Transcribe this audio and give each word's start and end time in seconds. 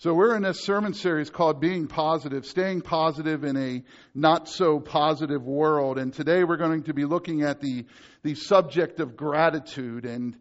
So 0.00 0.14
we're 0.14 0.36
in 0.36 0.44
this 0.44 0.60
sermon 0.60 0.94
series 0.94 1.28
called 1.28 1.60
Being 1.60 1.88
Positive, 1.88 2.46
staying 2.46 2.82
positive 2.82 3.42
in 3.42 3.56
a 3.56 3.82
not 4.14 4.48
so 4.48 4.78
positive 4.78 5.44
world. 5.44 5.98
And 5.98 6.14
today 6.14 6.44
we're 6.44 6.56
going 6.56 6.84
to 6.84 6.94
be 6.94 7.04
looking 7.04 7.42
at 7.42 7.60
the, 7.60 7.84
the 8.22 8.36
subject 8.36 9.00
of 9.00 9.16
gratitude. 9.16 10.04
And 10.04 10.36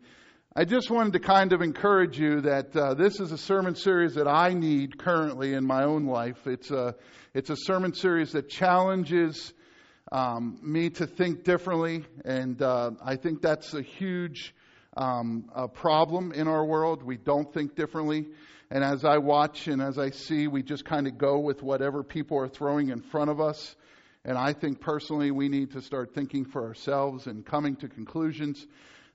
I 0.56 0.64
just 0.64 0.92
wanted 0.92 1.14
to 1.14 1.20
kind 1.22 1.54
of 1.54 1.64
encourage 1.64 2.20
you 2.20 2.42
that 2.42 2.76
uh, 2.76 2.94
this 2.94 3.20
is 3.20 3.32
a 3.32 3.38
sermon 3.40 3.74
series 3.74 4.14
that 4.14 4.28
I 4.28 4.54
need 4.54 5.00
currently 5.00 5.56
in 5.56 5.66
my 5.66 5.86
own 5.86 6.06
life. 6.06 6.46
It's 6.46 6.70
a, 6.70 6.94
it's 7.34 7.50
a 7.50 7.58
sermon 7.58 7.96
series 7.96 8.34
that 8.34 8.50
challenges 8.50 9.56
um, 10.12 10.60
me 10.62 10.92
to 10.92 11.08
think 11.08 11.44
differently. 11.44 12.06
And 12.24 12.62
uh, 12.62 12.92
I 13.04 13.16
think 13.16 13.42
that's 13.42 13.74
a 13.74 13.82
huge 13.82 14.54
um, 14.98 15.50
a 15.56 15.68
problem 15.68 16.32
in 16.32 16.48
our 16.48 16.66
world. 16.66 17.02
We 17.04 17.18
don't 17.18 17.52
think 17.54 17.76
differently. 17.76 18.28
And 18.70 18.84
as 18.84 19.06
I 19.06 19.18
watch 19.18 19.68
and 19.68 19.82
as 19.82 19.98
I 19.98 20.10
see, 20.10 20.48
we 20.48 20.62
just 20.62 20.84
kind 20.84 21.08
of 21.08 21.18
go 21.18 21.40
with 21.40 21.64
whatever 21.64 22.04
people 22.04 22.38
are 22.38 22.50
throwing 22.50 22.90
in 22.90 23.02
front 23.02 23.30
of 23.30 23.40
us. 23.40 23.76
And 24.26 24.38
I 24.38 24.52
think 24.52 24.82
personally 24.82 25.32
we 25.32 25.48
need 25.48 25.72
to 25.72 25.82
start 25.82 26.14
thinking 26.14 26.44
for 26.44 26.66
ourselves 26.66 27.28
and 27.28 27.46
coming 27.46 27.78
to 27.78 27.88
conclusions 27.88 28.66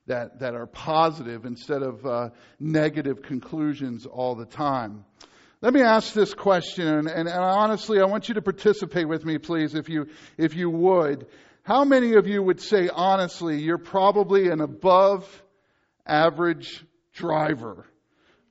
that, 0.07 0.39
that 0.39 0.55
are 0.55 0.65
positive 0.65 1.45
instead 1.45 1.83
of 1.83 2.05
uh, 2.05 2.29
negative 2.59 3.21
conclusions 3.21 4.07
all 4.07 4.35
the 4.35 4.45
time. 4.45 5.05
Let 5.61 5.73
me 5.73 5.81
ask 5.81 6.13
this 6.13 6.33
question, 6.33 6.87
and, 6.87 7.07
and, 7.07 7.29
and 7.29 7.39
honestly, 7.39 8.01
I 8.01 8.05
want 8.05 8.27
you 8.27 8.33
to 8.33 8.41
participate 8.41 9.07
with 9.07 9.23
me, 9.23 9.37
please, 9.37 9.75
if 9.75 9.87
you, 9.87 10.07
if 10.37 10.55
you 10.55 10.69
would. 10.69 11.27
How 11.61 11.85
many 11.85 12.15
of 12.15 12.27
you 12.27 12.43
would 12.43 12.59
say, 12.59 12.89
honestly, 12.93 13.61
you're 13.61 13.77
probably 13.77 14.49
an 14.49 14.59
above 14.59 15.25
average 16.05 16.83
driver? 17.13 17.85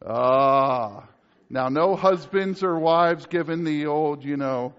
Ah. 0.06 1.08
Now, 1.50 1.68
no 1.68 1.96
husbands 1.96 2.62
or 2.62 2.78
wives 2.78 3.26
given 3.26 3.64
the 3.64 3.86
old, 3.86 4.24
you 4.24 4.36
know. 4.36 4.74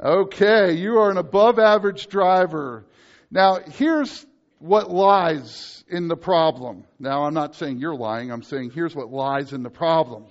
Okay, 0.00 0.74
you 0.74 0.98
are 0.98 1.10
an 1.10 1.16
above 1.16 1.58
average 1.58 2.06
driver. 2.08 2.84
Now, 3.30 3.58
here's 3.58 4.24
what 4.58 4.90
lies 4.90 5.84
in 5.88 6.08
the 6.08 6.16
problem. 6.16 6.84
Now, 6.98 7.24
I'm 7.24 7.34
not 7.34 7.54
saying 7.54 7.78
you're 7.78 7.96
lying. 7.96 8.30
I'm 8.30 8.42
saying 8.42 8.70
here's 8.70 8.94
what 8.94 9.10
lies 9.10 9.52
in 9.52 9.62
the 9.62 9.70
problem. 9.70 10.26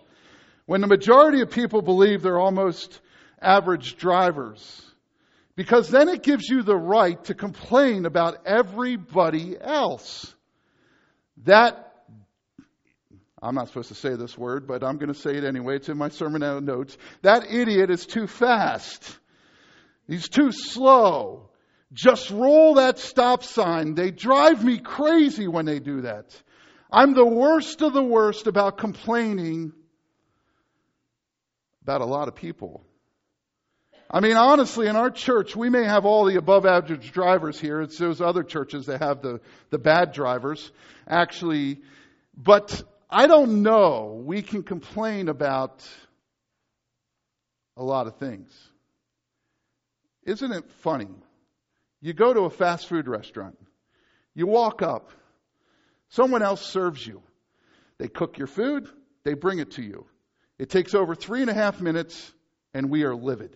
When 0.66 0.82
the 0.82 0.88
majority 0.88 1.42
of 1.42 1.52
people 1.52 1.82
believe 1.82 2.22
they're 2.22 2.40
almost 2.40 3.02
average 3.42 3.98
drivers, 3.98 4.82
because 5.56 5.90
then 5.90 6.10
it 6.10 6.24
gives 6.24 6.48
you 6.50 6.64
the 6.64 6.76
right 6.76 7.24
to 7.26 7.34
complain 7.34 8.06
about 8.06 8.46
everybody 8.46 9.56
else. 9.60 10.34
That 11.44 11.95
I'm 13.46 13.54
not 13.54 13.68
supposed 13.68 13.90
to 13.90 13.96
say 13.96 14.16
this 14.16 14.36
word, 14.36 14.68
but 14.68 14.84
I'm 14.84 14.98
going 14.98 15.14
to 15.14 15.20
say 15.20 15.36
it 15.36 15.44
anyway. 15.44 15.76
It's 15.76 15.88
in 15.88 15.98
my 15.98 16.10
sermon 16.10 16.66
notes. 16.66 16.98
That 17.22 17.52
idiot 17.52 17.92
is 17.92 18.08
too 18.08 18.26
fast. 18.26 19.20
He's 20.08 20.28
too 20.28 20.52
slow. 20.52 21.50
Just 21.94 22.32
roll 22.32 22.76
that 22.76 22.98
stop 22.98 23.44
sign. 23.44 23.94
They 23.94 24.10
drive 24.10 24.64
me 24.64 24.80
crazy 24.80 25.48
when 25.48 25.66
they 25.66 25.80
do 25.80 26.02
that. 26.02 26.26
I'm 26.92 27.14
the 27.14 27.26
worst 27.26 27.84
of 27.84 27.94
the 27.94 28.04
worst 28.04 28.48
about 28.48 28.80
complaining 28.80 29.74
about 31.84 32.02
a 32.02 32.06
lot 32.06 32.28
of 32.28 32.36
people. 32.36 32.84
I 34.10 34.22
mean, 34.22 34.38
honestly, 34.38 34.88
in 34.88 34.96
our 34.96 35.12
church, 35.12 35.56
we 35.56 35.70
may 35.70 35.84
have 35.84 36.06
all 36.06 36.26
the 36.26 36.38
above 36.38 36.66
average 36.66 37.12
drivers 37.12 37.60
here. 37.60 37.82
It's 37.82 37.98
those 37.98 38.22
other 38.22 38.44
churches 38.44 38.88
that 38.88 39.02
have 39.02 39.22
the, 39.22 39.40
the 39.70 39.78
bad 39.78 40.14
drivers, 40.14 40.72
actually. 41.08 41.82
But 42.36 42.84
I 43.16 43.28
don't 43.28 43.64
know. 43.64 44.22
We 44.26 44.42
can 44.42 44.62
complain 44.62 45.30
about 45.30 45.88
a 47.78 47.82
lot 47.82 48.08
of 48.08 48.18
things. 48.18 48.52
Isn't 50.24 50.52
it 50.52 50.70
funny? 50.82 51.08
You 52.02 52.12
go 52.12 52.34
to 52.34 52.42
a 52.42 52.50
fast 52.50 52.90
food 52.90 53.08
restaurant, 53.08 53.58
you 54.34 54.48
walk 54.48 54.82
up, 54.82 55.12
someone 56.10 56.44
else 56.44 56.60
serves 56.66 57.08
you. 57.08 57.24
They 58.00 58.10
cook 58.10 58.38
your 58.38 58.48
food, 58.48 58.90
they 59.24 59.34
bring 59.34 59.60
it 59.60 59.72
to 59.72 59.82
you. 59.82 60.08
It 60.60 60.70
takes 60.70 60.94
over 60.94 61.16
three 61.16 61.40
and 61.40 61.50
a 61.50 61.54
half 61.54 61.80
minutes, 61.80 62.34
and 62.74 62.90
we 62.90 63.06
are 63.06 63.16
livid. 63.16 63.56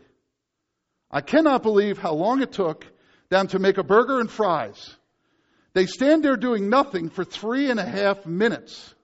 I 1.12 1.20
cannot 1.20 1.64
believe 1.64 1.98
how 1.98 2.14
long 2.14 2.42
it 2.42 2.54
took 2.54 2.86
them 3.28 3.48
to 3.48 3.60
make 3.60 3.78
a 3.78 3.84
burger 3.84 4.22
and 4.22 4.32
fries. 4.32 4.96
They 5.74 5.86
stand 5.86 6.24
there 6.24 6.38
doing 6.38 6.70
nothing 6.70 7.10
for 7.10 7.26
three 7.26 7.70
and 7.70 7.78
a 7.78 7.86
half 7.86 8.26
minutes. 8.26 8.96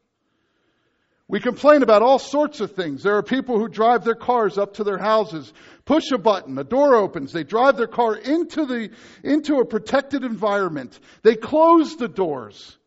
We 1.27 1.39
complain 1.39 1.81
about 1.81 2.03
all 2.03 2.19
sorts 2.19 2.59
of 2.59 2.73
things. 2.73 3.01
There 3.01 3.17
are 3.17 3.23
people 3.23 3.57
who 3.57 3.67
drive 3.67 4.03
their 4.03 4.15
cars 4.15 4.59
up 4.59 4.75
to 4.75 4.83
their 4.83 4.99
houses, 4.99 5.51
push 5.83 6.11
a 6.11 6.19
button, 6.19 6.57
a 6.57 6.63
door 6.63 6.95
opens, 6.95 7.31
they 7.31 7.43
drive 7.43 7.77
their 7.77 7.87
car 7.87 8.15
into 8.15 8.65
the, 8.65 8.91
into 9.23 9.57
a 9.57 9.65
protected 9.65 10.23
environment. 10.23 10.99
They 11.23 11.35
close 11.35 11.95
the 11.95 12.07
doors. 12.07 12.77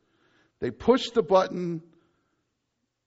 They 0.60 0.70
push 0.70 1.10
the 1.10 1.22
button, 1.22 1.82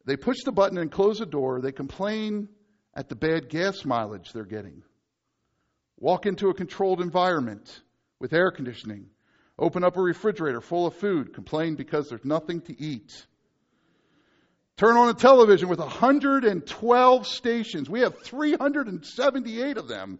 they 0.05 0.17
push 0.17 0.43
the 0.43 0.51
button 0.51 0.77
and 0.77 0.91
close 0.91 1.19
the 1.19 1.25
door. 1.25 1.61
They 1.61 1.71
complain 1.71 2.49
at 2.93 3.07
the 3.07 3.15
bad 3.15 3.49
gas 3.49 3.85
mileage 3.85 4.33
they're 4.33 4.43
getting. 4.43 4.83
Walk 5.97 6.25
into 6.25 6.49
a 6.49 6.53
controlled 6.53 7.01
environment 7.01 7.81
with 8.19 8.33
air 8.33 8.51
conditioning. 8.51 9.07
Open 9.59 9.83
up 9.83 9.95
a 9.95 10.01
refrigerator 10.01 10.59
full 10.59 10.87
of 10.87 10.95
food. 10.95 11.33
Complain 11.33 11.75
because 11.75 12.09
there's 12.09 12.25
nothing 12.25 12.61
to 12.61 12.81
eat. 12.81 13.27
Turn 14.77 14.97
on 14.97 15.09
a 15.09 15.13
television 15.13 15.69
with 15.69 15.79
112 15.79 17.27
stations. 17.27 17.89
We 17.89 18.01
have 18.01 18.19
378 18.23 19.77
of 19.77 19.87
them. 19.87 20.19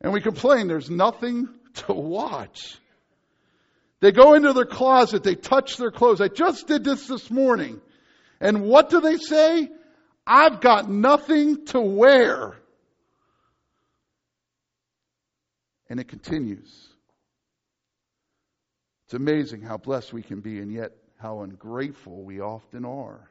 And 0.00 0.12
we 0.12 0.20
complain 0.20 0.68
there's 0.68 0.90
nothing 0.90 1.48
to 1.86 1.92
watch. 1.92 2.78
They 4.00 4.12
go 4.12 4.34
into 4.34 4.52
their 4.52 4.64
closet, 4.64 5.24
they 5.24 5.34
touch 5.34 5.76
their 5.76 5.90
clothes. 5.90 6.20
I 6.20 6.28
just 6.28 6.68
did 6.68 6.84
this 6.84 7.06
this 7.06 7.30
morning. 7.30 7.80
And 8.40 8.62
what 8.62 8.90
do 8.90 9.00
they 9.00 9.16
say? 9.16 9.68
I've 10.24 10.60
got 10.60 10.88
nothing 10.88 11.66
to 11.66 11.80
wear. 11.80 12.54
And 15.90 15.98
it 15.98 16.06
continues. 16.06 16.88
It's 19.06 19.14
amazing 19.14 19.62
how 19.62 19.78
blessed 19.78 20.12
we 20.12 20.22
can 20.22 20.40
be, 20.40 20.58
and 20.58 20.70
yet 20.70 20.92
how 21.18 21.40
ungrateful 21.40 22.22
we 22.22 22.40
often 22.40 22.84
are. 22.84 23.30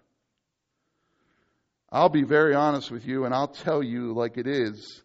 I'll 1.92 2.10
be 2.10 2.24
very 2.24 2.54
honest 2.54 2.92
with 2.92 3.06
you 3.06 3.26
and 3.26 3.34
I'll 3.34 3.48
tell 3.48 3.82
you 3.82 4.14
like 4.14 4.38
it 4.38 4.48
is. 4.48 5.02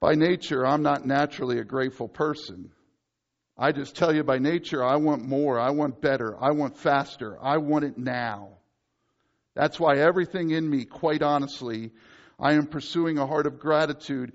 By 0.00 0.14
nature, 0.14 0.66
I'm 0.66 0.82
not 0.82 1.06
naturally 1.06 1.58
a 1.58 1.64
grateful 1.64 2.08
person. 2.08 2.70
I 3.56 3.72
just 3.72 3.94
tell 3.94 4.14
you 4.14 4.24
by 4.24 4.38
nature, 4.38 4.82
I 4.82 4.96
want 4.96 5.22
more. 5.22 5.60
I 5.60 5.70
want 5.70 6.00
better. 6.00 6.36
I 6.42 6.50
want 6.50 6.76
faster. 6.76 7.38
I 7.40 7.58
want 7.58 7.84
it 7.84 7.96
now. 7.96 8.58
That's 9.54 9.78
why 9.78 9.98
everything 9.98 10.50
in 10.50 10.68
me, 10.68 10.84
quite 10.84 11.22
honestly, 11.22 11.92
I 12.38 12.54
am 12.54 12.66
pursuing 12.66 13.18
a 13.18 13.26
heart 13.26 13.46
of 13.46 13.60
gratitude 13.60 14.32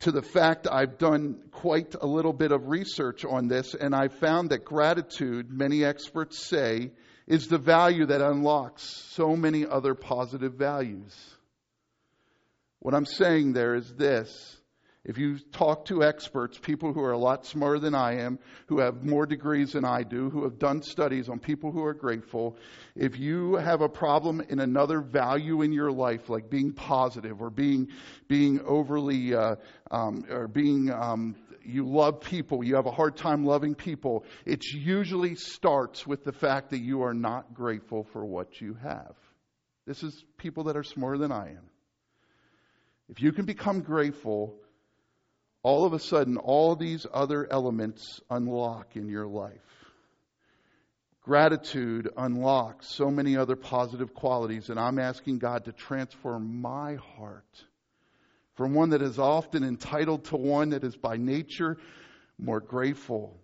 to 0.00 0.12
the 0.12 0.22
fact 0.22 0.66
I've 0.70 0.98
done 0.98 1.40
quite 1.50 1.94
a 2.00 2.06
little 2.06 2.32
bit 2.32 2.52
of 2.52 2.68
research 2.68 3.24
on 3.24 3.48
this, 3.48 3.74
and 3.74 3.94
I've 3.94 4.14
found 4.14 4.50
that 4.50 4.64
gratitude, 4.64 5.50
many 5.50 5.84
experts 5.84 6.38
say, 6.38 6.90
is 7.26 7.48
the 7.48 7.58
value 7.58 8.06
that 8.06 8.20
unlocks 8.20 8.82
so 8.82 9.36
many 9.36 9.66
other 9.66 9.94
positive 9.94 10.54
values. 10.54 11.14
What 12.80 12.94
I'm 12.94 13.06
saying 13.06 13.52
there 13.52 13.74
is 13.74 13.92
this. 13.94 14.56
If 15.08 15.16
you 15.16 15.38
talk 15.38 15.86
to 15.86 16.04
experts, 16.04 16.58
people 16.58 16.92
who 16.92 17.00
are 17.00 17.12
a 17.12 17.18
lot 17.18 17.46
smarter 17.46 17.78
than 17.78 17.94
I 17.94 18.18
am, 18.18 18.38
who 18.66 18.80
have 18.80 19.02
more 19.02 19.24
degrees 19.24 19.72
than 19.72 19.86
I 19.86 20.02
do, 20.02 20.28
who 20.28 20.44
have 20.44 20.58
done 20.58 20.82
studies 20.82 21.30
on 21.30 21.38
people 21.38 21.72
who 21.72 21.82
are 21.82 21.94
grateful, 21.94 22.58
if 22.94 23.18
you 23.18 23.54
have 23.54 23.80
a 23.80 23.88
problem 23.88 24.42
in 24.50 24.60
another 24.60 25.00
value 25.00 25.62
in 25.62 25.72
your 25.72 25.90
life, 25.90 26.28
like 26.28 26.50
being 26.50 26.74
positive 26.74 27.40
or 27.40 27.48
being 27.48 27.88
being 28.28 28.60
overly 28.66 29.34
uh, 29.34 29.56
um, 29.90 30.26
or 30.28 30.46
being 30.46 30.90
um, 30.92 31.34
you 31.64 31.86
love 31.88 32.20
people, 32.20 32.62
you 32.62 32.74
have 32.74 32.84
a 32.84 32.90
hard 32.90 33.16
time 33.16 33.46
loving 33.46 33.74
people, 33.74 34.26
it 34.44 34.62
usually 34.74 35.34
starts 35.36 36.06
with 36.06 36.22
the 36.22 36.32
fact 36.32 36.68
that 36.72 36.80
you 36.80 37.02
are 37.02 37.14
not 37.14 37.54
grateful 37.54 38.04
for 38.12 38.26
what 38.26 38.60
you 38.60 38.74
have. 38.74 39.14
This 39.86 40.02
is 40.02 40.22
people 40.36 40.64
that 40.64 40.76
are 40.76 40.84
smarter 40.84 41.16
than 41.16 41.32
I 41.32 41.48
am. 41.48 41.70
If 43.08 43.22
you 43.22 43.32
can 43.32 43.46
become 43.46 43.80
grateful, 43.80 44.54
all 45.68 45.84
of 45.84 45.92
a 45.92 45.98
sudden, 45.98 46.38
all 46.38 46.76
these 46.76 47.06
other 47.12 47.46
elements 47.52 48.22
unlock 48.30 48.96
in 48.96 49.06
your 49.06 49.26
life. 49.26 49.52
Gratitude 51.20 52.08
unlocks 52.16 52.88
so 52.88 53.10
many 53.10 53.36
other 53.36 53.54
positive 53.54 54.14
qualities, 54.14 54.70
and 54.70 54.80
I'm 54.80 54.98
asking 54.98 55.40
God 55.40 55.66
to 55.66 55.72
transform 55.72 56.62
my 56.62 56.94
heart 56.94 57.44
from 58.54 58.72
one 58.72 58.90
that 58.90 59.02
is 59.02 59.18
often 59.18 59.62
entitled 59.62 60.24
to 60.24 60.38
one 60.38 60.70
that 60.70 60.84
is 60.84 60.96
by 60.96 61.18
nature 61.18 61.76
more 62.38 62.60
grateful. 62.60 63.38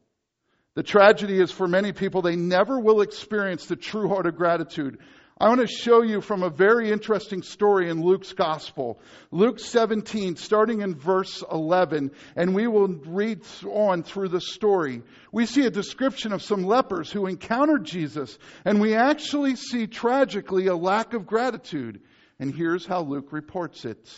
The 0.76 0.82
tragedy 0.82 1.38
is 1.38 1.50
for 1.50 1.68
many 1.68 1.92
people, 1.92 2.22
they 2.22 2.36
never 2.36 2.80
will 2.80 3.02
experience 3.02 3.66
the 3.66 3.76
true 3.76 4.08
heart 4.08 4.24
of 4.24 4.34
gratitude. 4.34 4.98
I 5.36 5.48
want 5.48 5.62
to 5.62 5.66
show 5.66 6.02
you 6.02 6.20
from 6.20 6.44
a 6.44 6.48
very 6.48 6.92
interesting 6.92 7.42
story 7.42 7.90
in 7.90 8.04
Luke's 8.04 8.32
gospel. 8.32 9.00
Luke 9.32 9.58
17, 9.58 10.36
starting 10.36 10.80
in 10.80 10.94
verse 10.94 11.42
11, 11.50 12.12
and 12.36 12.54
we 12.54 12.68
will 12.68 12.86
read 12.86 13.40
on 13.68 14.04
through 14.04 14.28
the 14.28 14.40
story. 14.40 15.02
We 15.32 15.46
see 15.46 15.66
a 15.66 15.70
description 15.70 16.32
of 16.32 16.42
some 16.42 16.62
lepers 16.62 17.10
who 17.10 17.26
encountered 17.26 17.84
Jesus, 17.84 18.38
and 18.64 18.80
we 18.80 18.94
actually 18.94 19.56
see 19.56 19.88
tragically 19.88 20.68
a 20.68 20.76
lack 20.76 21.14
of 21.14 21.26
gratitude. 21.26 22.02
And 22.38 22.54
here's 22.54 22.86
how 22.86 23.02
Luke 23.02 23.32
reports 23.32 23.84
it. 23.84 24.08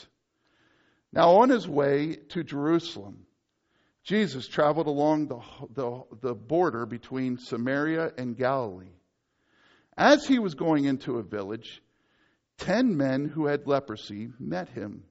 Now, 1.15 1.37
on 1.37 1.49
his 1.49 1.67
way 1.67 2.17
to 2.31 2.45
Jerusalem, 2.45 3.25
Jesus 4.05 4.47
traveled 4.47 4.87
along 4.87 5.29
the, 5.29 5.41
the, 5.73 6.03
the 6.21 6.35
border 6.35 6.85
between 6.85 7.39
Samaria 7.39 8.13
and 8.19 8.37
Galilee. 8.37 8.96
As 9.97 10.27
he 10.27 10.39
was 10.39 10.55
going 10.55 10.85
into 10.85 11.17
a 11.17 11.23
village, 11.23 11.83
ten 12.59 12.97
men 12.97 13.27
who 13.27 13.47
had 13.47 13.67
leprosy 13.67 14.31
met 14.39 14.69
him. 14.69 15.05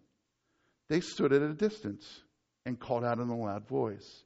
They 0.88 1.02
stood 1.02 1.34
at 1.34 1.42
a 1.42 1.54
distance 1.54 2.22
and 2.66 2.80
called 2.80 3.04
out 3.04 3.20
in 3.20 3.30
a 3.30 3.38
loud 3.38 3.68
voice, 3.68 4.24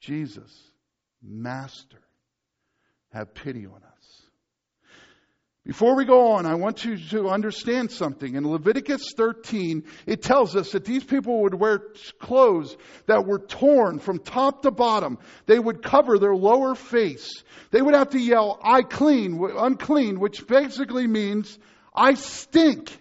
Jesus, 0.00 0.72
Master, 1.22 2.02
have 3.12 3.34
pity 3.34 3.66
on 3.66 3.82
us. 3.82 4.21
Before 5.64 5.94
we 5.94 6.04
go 6.04 6.32
on, 6.32 6.44
I 6.44 6.56
want 6.56 6.84
you 6.84 6.98
to 7.10 7.28
understand 7.28 7.92
something. 7.92 8.34
In 8.34 8.50
Leviticus 8.50 9.12
13, 9.16 9.84
it 10.06 10.20
tells 10.20 10.56
us 10.56 10.72
that 10.72 10.84
these 10.84 11.04
people 11.04 11.42
would 11.42 11.54
wear 11.54 11.80
clothes 12.18 12.76
that 13.06 13.26
were 13.26 13.38
torn 13.38 14.00
from 14.00 14.18
top 14.18 14.62
to 14.62 14.72
bottom. 14.72 15.18
They 15.46 15.60
would 15.60 15.80
cover 15.80 16.18
their 16.18 16.34
lower 16.34 16.74
face. 16.74 17.44
They 17.70 17.80
would 17.80 17.94
have 17.94 18.10
to 18.10 18.18
yell, 18.18 18.58
I 18.60 18.82
clean, 18.82 19.40
unclean, 19.56 20.18
which 20.18 20.48
basically 20.48 21.06
means 21.06 21.56
I 21.94 22.14
stink. 22.14 22.98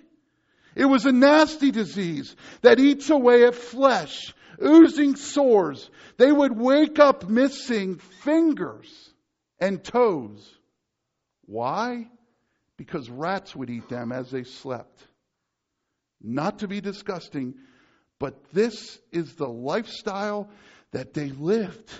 It 0.76 0.86
was 0.86 1.08
a 1.08 1.12
nasty 1.12 1.72
disease 1.72 2.36
that 2.62 2.80
eats 2.80 3.10
away 3.10 3.44
at 3.46 3.56
flesh, 3.56 4.36
oozing 4.64 5.16
sores. 5.16 5.90
They 6.18 6.32
would 6.32 6.56
wake 6.56 7.00
up 7.00 7.28
missing 7.28 7.98
fingers 7.98 8.88
and 9.60 9.84
toes. 9.84 10.48
Why? 11.48 12.08
Because 12.86 13.12
rats 13.12 13.56
would 13.56 13.70
eat 13.70 13.88
them 13.90 14.12
as 14.12 14.32
they 14.32 14.42
slept. 14.42 15.06
Not 16.20 16.60
to 16.60 16.68
be 16.68 16.82
disgusting, 16.82 17.54
but 18.18 18.52
this 18.54 18.98
is 19.12 19.36
the 19.36 19.48
lifestyle 19.48 20.50
that 20.92 21.14
they 21.14 21.30
lived. 21.30 21.92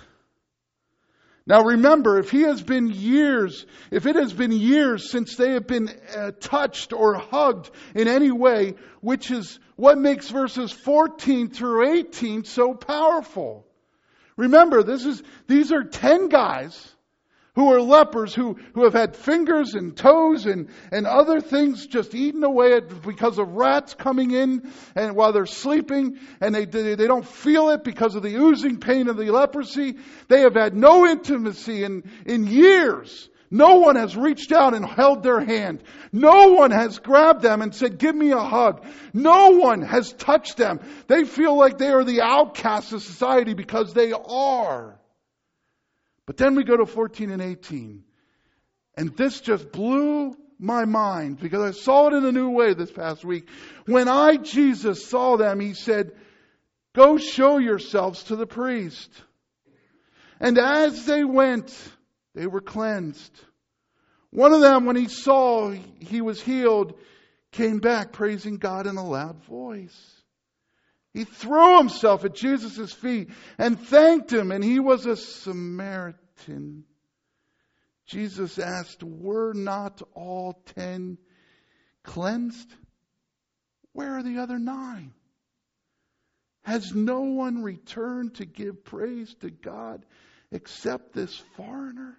Now 1.46 1.62
remember, 1.62 2.18
if 2.18 2.32
he 2.32 2.40
has 2.42 2.64
been 2.64 2.90
years, 2.90 3.64
if 3.92 4.06
it 4.06 4.16
has 4.16 4.32
been 4.32 4.50
years 4.50 5.08
since 5.08 5.36
they 5.36 5.52
have 5.52 5.68
been 5.68 5.88
uh, 6.16 6.32
touched 6.40 6.92
or 6.92 7.14
hugged 7.14 7.70
in 7.94 8.08
any 8.08 8.32
way, 8.32 8.74
which 9.00 9.30
is 9.30 9.60
what 9.76 9.98
makes 9.98 10.30
verses 10.30 10.72
14 10.72 11.50
through 11.50 11.92
18 11.92 12.42
so 12.42 12.74
powerful. 12.74 13.64
Remember, 14.36 14.82
this 14.82 15.04
is, 15.04 15.22
these 15.46 15.70
are 15.70 15.84
10 15.84 16.28
guys 16.28 16.91
who 17.54 17.70
are 17.72 17.82
lepers, 17.82 18.34
who, 18.34 18.56
who 18.74 18.84
have 18.84 18.94
had 18.94 19.14
fingers 19.14 19.74
and 19.74 19.94
toes 19.94 20.46
and, 20.46 20.68
and 20.90 21.06
other 21.06 21.40
things 21.40 21.86
just 21.86 22.14
eaten 22.14 22.42
away 22.44 22.72
at, 22.74 23.02
because 23.02 23.38
of 23.38 23.48
rats 23.48 23.92
coming 23.92 24.30
in 24.30 24.72
and 24.94 25.14
while 25.14 25.32
they're 25.32 25.44
sleeping 25.44 26.18
and 26.40 26.54
they, 26.54 26.64
they, 26.64 26.96
don't 26.96 27.26
feel 27.26 27.68
it 27.70 27.84
because 27.84 28.14
of 28.14 28.22
the 28.22 28.36
oozing 28.36 28.78
pain 28.78 29.08
of 29.08 29.18
the 29.18 29.30
leprosy. 29.30 29.96
They 30.28 30.40
have 30.40 30.54
had 30.54 30.74
no 30.74 31.06
intimacy 31.06 31.84
in, 31.84 32.04
in 32.24 32.46
years. 32.46 33.28
No 33.50 33.80
one 33.80 33.96
has 33.96 34.16
reached 34.16 34.50
out 34.50 34.72
and 34.72 34.82
held 34.82 35.22
their 35.22 35.40
hand. 35.40 35.82
No 36.10 36.52
one 36.52 36.70
has 36.70 36.98
grabbed 37.00 37.42
them 37.42 37.60
and 37.60 37.74
said, 37.74 37.98
give 37.98 38.14
me 38.14 38.30
a 38.30 38.38
hug. 38.38 38.82
No 39.12 39.50
one 39.50 39.82
has 39.82 40.14
touched 40.14 40.56
them. 40.56 40.80
They 41.06 41.24
feel 41.24 41.54
like 41.54 41.76
they 41.76 41.90
are 41.90 42.02
the 42.02 42.22
outcasts 42.22 42.92
of 42.92 43.02
society 43.02 43.52
because 43.52 43.92
they 43.92 44.12
are. 44.12 44.98
But 46.26 46.36
then 46.36 46.54
we 46.54 46.64
go 46.64 46.76
to 46.76 46.86
14 46.86 47.30
and 47.30 47.42
18. 47.42 48.04
And 48.96 49.16
this 49.16 49.40
just 49.40 49.72
blew 49.72 50.36
my 50.58 50.84
mind 50.84 51.40
because 51.40 51.60
I 51.60 51.78
saw 51.78 52.08
it 52.08 52.14
in 52.14 52.24
a 52.24 52.32
new 52.32 52.50
way 52.50 52.74
this 52.74 52.92
past 52.92 53.24
week. 53.24 53.48
When 53.86 54.08
I, 54.08 54.36
Jesus, 54.36 55.06
saw 55.06 55.36
them, 55.36 55.60
he 55.60 55.74
said, 55.74 56.12
Go 56.94 57.16
show 57.16 57.58
yourselves 57.58 58.24
to 58.24 58.36
the 58.36 58.46
priest. 58.46 59.10
And 60.38 60.58
as 60.58 61.06
they 61.06 61.24
went, 61.24 61.74
they 62.34 62.46
were 62.46 62.60
cleansed. 62.60 63.32
One 64.30 64.52
of 64.52 64.60
them, 64.60 64.86
when 64.86 64.96
he 64.96 65.08
saw 65.08 65.70
he 65.70 66.20
was 66.20 66.40
healed, 66.40 66.98
came 67.50 67.78
back 67.78 68.12
praising 68.12 68.56
God 68.56 68.86
in 68.86 68.96
a 68.96 69.06
loud 69.06 69.42
voice. 69.44 70.21
He 71.12 71.24
threw 71.24 71.78
himself 71.78 72.24
at 72.24 72.34
Jesus' 72.34 72.92
feet 72.92 73.30
and 73.58 73.78
thanked 73.78 74.32
him, 74.32 74.50
and 74.50 74.64
he 74.64 74.80
was 74.80 75.04
a 75.04 75.16
Samaritan. 75.16 76.84
Jesus 78.06 78.58
asked, 78.58 79.02
Were 79.02 79.52
not 79.52 80.00
all 80.14 80.54
ten 80.74 81.18
cleansed? 82.02 82.74
Where 83.92 84.16
are 84.16 84.22
the 84.22 84.38
other 84.38 84.58
nine? 84.58 85.12
Has 86.62 86.94
no 86.94 87.20
one 87.20 87.62
returned 87.62 88.36
to 88.36 88.46
give 88.46 88.84
praise 88.84 89.34
to 89.40 89.50
God 89.50 90.06
except 90.50 91.12
this 91.12 91.36
foreigner? 91.56 92.16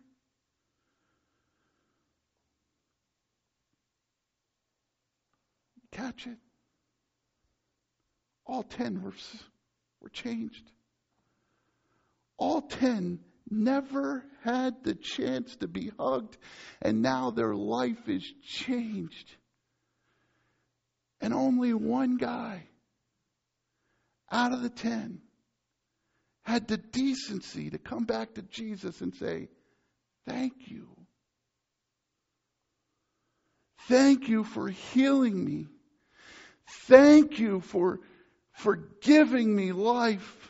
Catch 5.92 6.28
it? 6.28 6.38
All 8.46 8.64
ten 8.64 9.02
were, 9.02 9.14
were 10.02 10.10
changed. 10.10 10.70
All 12.38 12.62
ten 12.62 13.20
never 13.50 14.26
had 14.44 14.84
the 14.84 14.96
chance 14.96 15.56
to 15.58 15.68
be 15.68 15.92
hugged, 15.98 16.38
and 16.82 17.02
now 17.02 17.32
their 17.32 17.56
life 17.56 18.10
is 18.10 18.24
changed. 18.44 19.36
And 21.22 21.34
only 21.34 21.74
one 21.74 22.18
guy 22.18 22.64
out 24.32 24.52
of 24.52 24.62
the 24.62 24.70
ten 24.70 25.22
had 26.44 26.68
the 26.68 26.78
decency 26.78 27.70
to 27.70 27.78
come 27.78 28.04
back 28.04 28.34
to 28.34 28.42
Jesus 28.42 29.00
and 29.02 29.14
say, 29.16 29.48
Thank 30.26 30.54
you. 30.68 30.90
Thank 33.88 34.30
you 34.30 34.44
for 34.44 34.70
healing 34.70 35.44
me. 35.44 35.68
Thank 36.88 37.40
you 37.40 37.60
for 37.60 38.00
for 38.54 38.76
giving 39.02 39.54
me 39.56 39.72
life. 39.72 40.44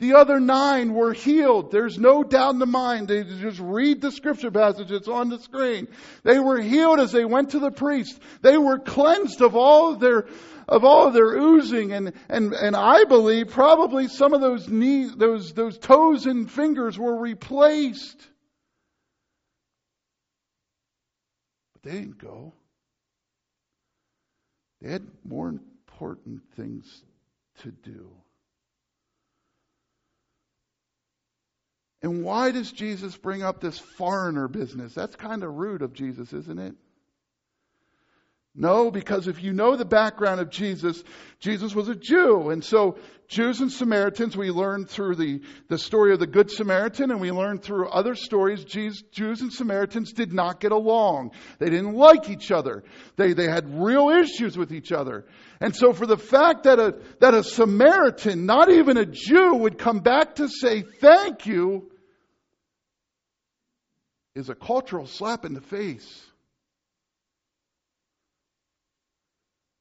The 0.00 0.14
other 0.14 0.40
nine 0.40 0.94
were 0.94 1.12
healed. 1.12 1.70
There's 1.70 1.98
no 1.98 2.24
doubt 2.24 2.54
in 2.54 2.58
the 2.58 2.64
mind. 2.64 3.08
They 3.08 3.22
just 3.22 3.60
read 3.60 4.00
the 4.00 4.10
scripture 4.10 4.50
passage. 4.50 4.90
It's 4.90 5.08
on 5.08 5.28
the 5.28 5.38
screen. 5.38 5.88
They 6.22 6.38
were 6.38 6.58
healed 6.58 7.00
as 7.00 7.12
they 7.12 7.26
went 7.26 7.50
to 7.50 7.58
the 7.58 7.70
priest. 7.70 8.18
They 8.40 8.56
were 8.56 8.78
cleansed 8.78 9.42
of 9.42 9.54
all 9.54 9.92
of 9.92 10.00
their, 10.00 10.26
of 10.66 10.84
all 10.84 11.08
of 11.08 11.12
their 11.12 11.36
oozing 11.36 11.92
and, 11.92 12.14
and, 12.30 12.54
and 12.54 12.74
I 12.74 13.04
believe 13.04 13.48
probably 13.48 14.08
some 14.08 14.32
of 14.32 14.40
those 14.40 14.68
knees, 14.68 15.14
those, 15.16 15.52
those 15.52 15.76
toes 15.76 16.24
and 16.24 16.50
fingers 16.50 16.98
were 16.98 17.18
replaced. 17.18 18.26
But 21.74 21.82
they 21.82 21.98
didn't 21.98 22.18
go. 22.18 22.54
They 24.80 24.90
had 24.90 25.06
more 25.24 25.48
important 25.48 26.42
things 26.56 27.02
to 27.62 27.70
do. 27.70 28.10
And 32.02 32.24
why 32.24 32.50
does 32.50 32.72
Jesus 32.72 33.16
bring 33.16 33.42
up 33.42 33.60
this 33.60 33.78
foreigner 33.78 34.48
business? 34.48 34.94
That's 34.94 35.16
kind 35.16 35.42
of 35.42 35.54
rude 35.54 35.82
of 35.82 35.92
Jesus, 35.92 36.32
isn't 36.32 36.58
it? 36.58 36.74
No, 38.54 38.90
because 38.90 39.28
if 39.28 39.42
you 39.42 39.52
know 39.52 39.76
the 39.76 39.84
background 39.84 40.40
of 40.40 40.50
Jesus, 40.50 41.04
Jesus 41.38 41.72
was 41.72 41.88
a 41.88 41.94
Jew. 41.94 42.50
And 42.50 42.64
so 42.64 42.98
Jews 43.28 43.60
and 43.60 43.70
Samaritans, 43.70 44.36
we 44.36 44.50
learn 44.50 44.86
through 44.86 45.14
the, 45.14 45.42
the 45.68 45.78
story 45.78 46.12
of 46.12 46.18
the 46.18 46.26
Good 46.26 46.50
Samaritan 46.50 47.12
and 47.12 47.20
we 47.20 47.30
learn 47.30 47.58
through 47.58 47.88
other 47.88 48.16
stories, 48.16 48.64
Jews, 48.64 49.02
Jews 49.12 49.40
and 49.40 49.52
Samaritans 49.52 50.12
did 50.12 50.32
not 50.32 50.58
get 50.58 50.72
along. 50.72 51.30
They 51.60 51.70
didn't 51.70 51.94
like 51.94 52.28
each 52.28 52.50
other. 52.50 52.82
They, 53.14 53.34
they 53.34 53.46
had 53.46 53.80
real 53.80 54.08
issues 54.08 54.58
with 54.58 54.72
each 54.72 54.90
other. 54.90 55.26
And 55.60 55.74
so 55.74 55.92
for 55.92 56.06
the 56.06 56.18
fact 56.18 56.64
that 56.64 56.80
a, 56.80 56.96
that 57.20 57.34
a 57.34 57.44
Samaritan, 57.44 58.46
not 58.46 58.68
even 58.68 58.96
a 58.96 59.06
Jew, 59.06 59.54
would 59.54 59.78
come 59.78 60.00
back 60.00 60.34
to 60.36 60.48
say 60.48 60.82
thank 60.82 61.46
you 61.46 61.88
is 64.34 64.48
a 64.48 64.56
cultural 64.56 65.06
slap 65.06 65.44
in 65.44 65.54
the 65.54 65.60
face. 65.60 66.29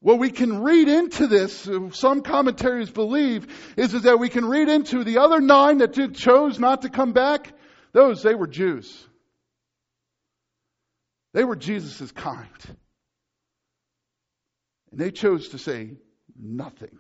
What 0.02 0.18
we 0.18 0.32
can 0.32 0.62
read 0.62 0.88
into 0.88 1.28
this, 1.28 1.70
some 1.92 2.22
commentaries 2.22 2.90
believe, 2.90 3.48
is, 3.76 3.94
is 3.94 4.04
that 4.04 4.20
we 4.20 4.30
can 4.30 4.46
read 4.46 4.70
into 4.70 5.04
the 5.04 5.18
other 5.18 5.42
nine 5.42 5.80
that 5.80 6.14
chose 6.14 6.58
not 6.58 6.84
to 6.84 6.90
come 6.90 7.12
back. 7.12 7.54
Those, 7.92 8.24
they 8.24 8.34
were 8.34 8.48
Jews. 8.48 9.06
They 11.34 11.44
were 11.44 11.58
Jesus' 11.58 12.12
kind. 12.12 12.48
And 14.92 15.00
they 15.00 15.12
chose 15.12 15.50
to 15.50 15.58
say 15.58 15.98
nothing. 16.40 16.98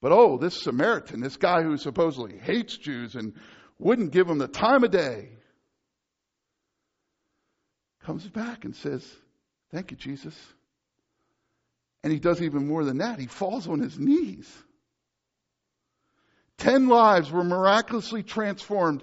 But 0.00 0.12
oh, 0.12 0.38
this 0.38 0.62
Samaritan, 0.62 1.20
this 1.20 1.36
guy 1.36 1.62
who 1.62 1.78
supposedly 1.78 2.38
hates 2.38 2.76
Jews 2.76 3.16
and 3.16 3.34
wouldn't 3.78 4.12
give 4.12 4.28
them 4.28 4.38
the 4.38 4.46
time 4.46 4.84
of 4.84 4.92
day, 4.92 5.30
comes 8.04 8.26
back 8.28 8.64
and 8.64 8.76
says, 8.76 9.04
Thank 9.74 9.90
you, 9.90 9.96
Jesus. 9.96 10.36
And 12.04 12.12
he 12.12 12.20
does 12.20 12.40
even 12.40 12.68
more 12.68 12.84
than 12.84 12.98
that. 12.98 13.18
He 13.18 13.26
falls 13.26 13.66
on 13.66 13.80
his 13.80 13.98
knees. 13.98 14.48
Ten 16.58 16.86
lives 16.86 17.32
were 17.32 17.42
miraculously 17.42 18.22
transformed. 18.22 19.02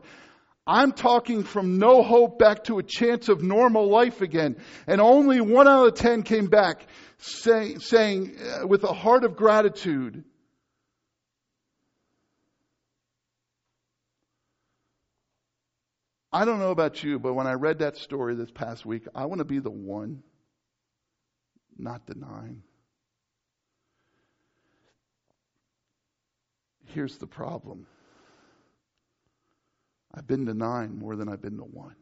I'm 0.66 0.94
talking 0.94 1.44
from 1.44 1.78
no 1.78 2.04
hope 2.04 2.40
back 2.40 2.64
to 2.66 2.80
a 2.80 2.84
chance 2.84 3.28
of 3.28 3.44
normal 3.44 3.90
life 3.90 4.22
again. 4.22 4.56
And 4.88 5.02
only 5.02 5.42
one 5.42 5.68
out 5.68 5.88
of 5.88 5.96
ten 5.96 6.24
came 6.24 6.48
back 6.48 6.86
say, 7.18 7.76
saying 7.76 8.38
uh, 8.40 8.66
with 8.66 8.86
a 8.86 8.94
heart 8.94 9.26
of 9.26 9.36
gratitude, 9.36 10.24
I 16.32 16.46
don't 16.46 16.60
know 16.60 16.72
about 16.72 17.04
you, 17.04 17.20
but 17.20 17.34
when 17.34 17.46
I 17.46 17.54
read 17.56 17.80
that 17.80 17.98
story 17.98 18.36
this 18.36 18.52
past 18.52 18.86
week, 18.86 19.04
I 19.14 19.26
want 19.26 19.40
to 19.40 19.46
be 19.46 19.60
the 19.60 19.70
one, 19.70 20.24
not 21.78 22.06
nine. 22.16 22.64
Here's 26.94 27.18
the 27.18 27.28
problem 27.28 27.86
I've 30.14 30.28
been 30.28 30.46
to 30.48 30.54
nine 30.54 30.98
more 30.98 31.16
than 31.16 31.30
I've 31.30 31.42
been 31.42 31.58
to 31.58 31.64
one. 31.64 31.96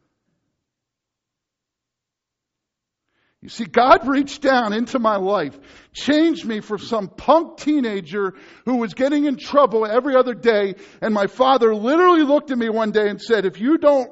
You 3.41 3.47
see, 3.47 3.63
God 3.63 4.05
reached 4.05 4.41
down 4.41 4.73
into 4.73 4.99
my 4.99 5.15
life, 5.15 5.57
changed 5.93 6.45
me 6.45 6.59
from 6.59 6.79
some 6.79 7.07
punk 7.07 7.57
teenager 7.57 8.33
who 8.65 8.77
was 8.77 8.93
getting 8.93 9.25
in 9.25 9.37
trouble 9.37 9.85
every 9.85 10.15
other 10.15 10.33
day. 10.33 10.75
And 11.01 11.13
my 11.13 11.27
father 11.27 11.73
literally 11.73 12.23
looked 12.23 12.51
at 12.51 12.57
me 12.57 12.67
one 12.67 12.91
day 12.91 13.07
and 13.07 13.21
said, 13.21 13.45
if 13.45 13.57
you 13.61 13.77
don't 13.77 14.11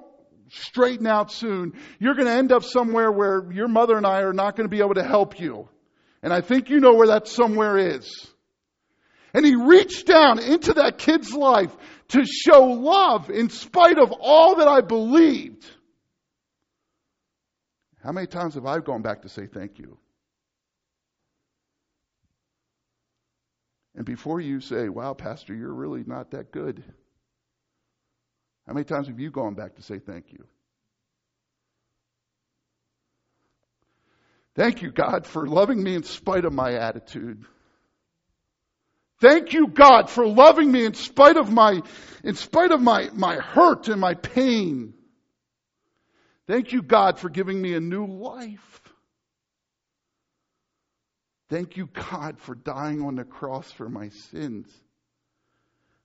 straighten 0.50 1.08
out 1.08 1.32
soon, 1.32 1.74
you're 2.00 2.16
going 2.16 2.28
to 2.28 2.34
end 2.34 2.52
up 2.52 2.64
somewhere 2.64 3.12
where 3.12 3.52
your 3.52 3.68
mother 3.68 3.98
and 3.98 4.06
I 4.06 4.22
are 4.22 4.34
not 4.34 4.56
going 4.56 4.70
to 4.70 4.76
be 4.76 4.82
able 4.82 4.96
to 4.96 5.04
help 5.04 5.40
you. 5.40 5.68
And 6.24 6.34
I 6.34 6.42
think 6.42 6.70
you 6.70 6.80
know 6.80 6.96
where 6.96 7.08
that 7.08 7.28
somewhere 7.28 7.78
is. 7.78 8.28
And 9.34 9.46
he 9.46 9.56
reached 9.56 10.08
down 10.08 10.40
into 10.40 10.74
that 10.74 10.98
kid's 10.98 11.34
life 11.34 11.76
to 12.10 12.26
show 12.26 12.64
love 12.64 13.30
in 13.30 13.50
spite 13.50 14.00
of 14.00 14.12
all 14.20 14.56
that 14.56 14.68
I 14.68 14.82
believed. 14.82 15.66
How 18.04 18.12
many 18.12 18.28
times 18.28 18.56
have 18.56 18.66
I 18.66 18.80
gone 18.80 19.02
back 19.02 19.24
to 19.24 19.30
say 19.30 19.48
thank 19.48 19.80
you? 19.80 19.98
And 23.96 24.06
before 24.06 24.40
you 24.40 24.62
say, 24.62 24.90
wow, 24.90 25.14
Pastor, 25.14 25.54
you're 25.54 25.74
really 25.74 26.04
not 26.06 26.32
that 26.32 26.52
good, 26.52 26.84
how 28.68 28.74
many 28.74 28.84
times 28.84 29.08
have 29.08 29.20
you 29.20 29.32
gone 29.32 29.54
back 29.56 29.76
to 29.76 29.82
say 29.82 30.00
thank 30.00 30.34
you? 30.34 30.46
Thank 34.56 34.82
you, 34.82 34.92
God, 34.92 35.26
for 35.26 35.48
loving 35.48 35.82
me 35.82 35.96
in 35.96 36.04
spite 36.04 36.44
of 36.44 36.52
my 36.52 36.74
attitude. 36.74 37.46
Thank 39.20 39.54
you, 39.54 39.68
God, 39.68 40.10
for 40.10 40.28
loving 40.28 40.72
me 40.72 40.86
in 40.86 40.94
spite 40.94 41.38
of 41.38 41.52
my, 41.52 41.82
in 42.24 42.36
spite 42.36 42.72
of 42.72 42.82
my, 42.82 43.10
my 43.14 43.36
hurt 43.36 43.88
and 43.88 44.02
my 44.02 44.16
pain. 44.16 44.94
Thank 46.48 46.72
you, 46.72 46.82
God, 46.82 47.20
for 47.20 47.30
giving 47.30 47.62
me 47.62 47.74
a 47.74 47.80
new 47.80 48.06
life. 48.06 48.82
Thank 51.50 51.78
you, 51.78 51.88
God, 51.88 52.40
for 52.40 52.56
dying 52.56 53.02
on 53.02 53.16
the 53.16 53.24
cross 53.24 53.72
for 53.72 53.90
my 53.90 54.10
sins. 54.10 54.68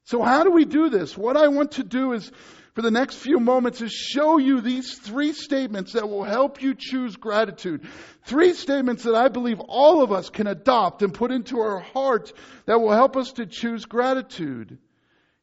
So 0.05 0.23
how 0.23 0.45
do 0.45 0.51
we 0.51 0.65
do 0.65 0.91
this? 0.91 1.17
What 1.17 1.37
I 1.37 1.49
want 1.49 1.73
to 1.73 1.85
do 1.85 2.13
is, 2.13 2.31
for 2.75 2.83
the 2.83 2.91
next 2.91 3.17
few 3.17 3.39
moments, 3.39 3.81
is 3.81 3.93
show 3.93 4.39
you 4.39 4.61
these 4.61 4.99
three 4.99 5.33
statements 5.33 5.93
that 5.93 6.09
will 6.09 6.25
help 6.25 6.63
you 6.63 6.75
choose 6.77 7.17
gratitude. 7.17 7.87
Three 8.25 8.53
statements 8.55 9.05
that 9.05 9.15
I 9.15 9.29
believe 9.29 9.61
all 9.61 10.03
of 10.03 10.11
us 10.11 10.29
can 10.31 10.47
adopt 10.47 11.03
and 11.03 11.15
put 11.15 11.31
into 11.31 11.61
our 11.61 11.81
hearts 11.81 12.33
that 12.67 12.81
will 12.81 12.93
help 12.93 13.17
us 13.17 13.33
to 13.33 13.47
choose 13.47 13.85
gratitude. 13.85 14.79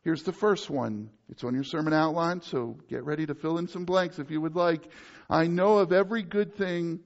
Here's 0.01 0.23
the 0.23 0.33
first 0.33 0.69
one. 0.69 1.09
It's 1.29 1.43
on 1.43 1.53
your 1.53 1.63
sermon 1.63 1.93
outline, 1.93 2.41
so 2.41 2.77
get 2.89 3.03
ready 3.03 3.25
to 3.27 3.35
fill 3.35 3.57
in 3.59 3.67
some 3.67 3.85
blanks 3.85 4.17
if 4.17 4.31
you 4.31 4.41
would 4.41 4.55
like. 4.55 4.89
I 5.29 5.47
know 5.47 5.77
of 5.77 5.91
every 5.91 6.23
good 6.23 6.55
thing, 6.55 7.01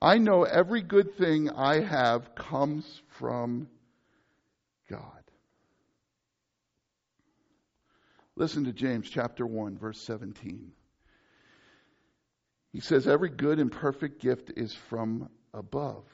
I 0.00 0.18
know 0.18 0.42
every 0.42 0.82
good 0.82 1.14
thing 1.14 1.50
I 1.50 1.80
have 1.80 2.34
comes 2.34 3.00
from 3.18 3.68
God. 4.90 5.21
Listen 8.36 8.64
to 8.64 8.72
James 8.72 9.08
chapter 9.10 9.46
1, 9.46 9.76
verse 9.76 10.00
17. 10.00 10.72
He 12.72 12.80
says, 12.80 13.06
Every 13.06 13.28
good 13.28 13.58
and 13.58 13.70
perfect 13.70 14.22
gift 14.22 14.52
is 14.56 14.74
from 14.74 15.28
above. 15.52 16.04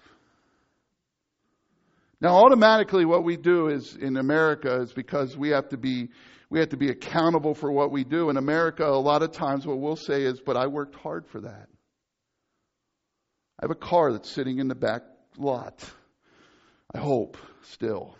Now, 2.20 2.44
automatically, 2.44 3.04
what 3.04 3.22
we 3.22 3.36
do 3.36 3.68
is 3.68 3.94
in 3.94 4.16
America 4.16 4.80
is 4.80 4.92
because 4.92 5.36
we 5.36 5.50
have 5.50 5.68
to 5.68 5.76
be 5.76 6.08
we 6.50 6.60
have 6.60 6.70
to 6.70 6.78
be 6.78 6.88
accountable 6.88 7.54
for 7.54 7.70
what 7.70 7.92
we 7.92 8.04
do. 8.04 8.30
In 8.30 8.38
America, 8.38 8.84
a 8.84 8.96
lot 8.96 9.22
of 9.22 9.32
times, 9.32 9.66
what 9.66 9.78
we'll 9.78 9.96
say 9.96 10.22
is, 10.22 10.40
"But 10.40 10.56
I 10.56 10.66
worked 10.66 10.96
hard 10.96 11.26
for 11.26 11.42
that." 11.42 11.68
I 13.58 13.64
have 13.64 13.70
a 13.70 13.74
car 13.74 14.12
that's 14.12 14.30
sitting 14.30 14.58
in 14.58 14.66
the 14.66 14.74
back 14.74 15.02
lot. 15.36 15.88
I 16.92 16.98
hope 16.98 17.36
still. 17.62 18.16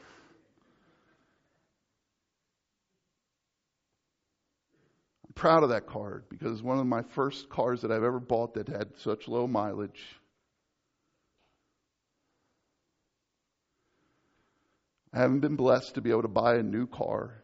Proud 5.39 5.63
of 5.63 5.69
that 5.69 5.87
car 5.87 6.25
because 6.29 6.53
it's 6.53 6.63
one 6.63 6.81
of 6.81 6.87
my 6.87 7.01
first 7.01 7.49
cars 7.49 7.83
that 7.83 7.93
I've 7.93 8.03
ever 8.03 8.19
bought 8.19 8.55
that 8.55 8.69
had 8.69 8.89
such 8.99 9.29
low 9.29 9.47
mileage. 9.47 10.03
I 15.13 15.21
haven't 15.21 15.39
been 15.39 15.55
blessed 15.55 15.95
to 15.95 16.01
be 16.01 16.11
able 16.11 16.23
to 16.23 16.29
buy 16.29 16.57
a 16.57 16.63
new 16.63 16.89
car. 16.89 17.41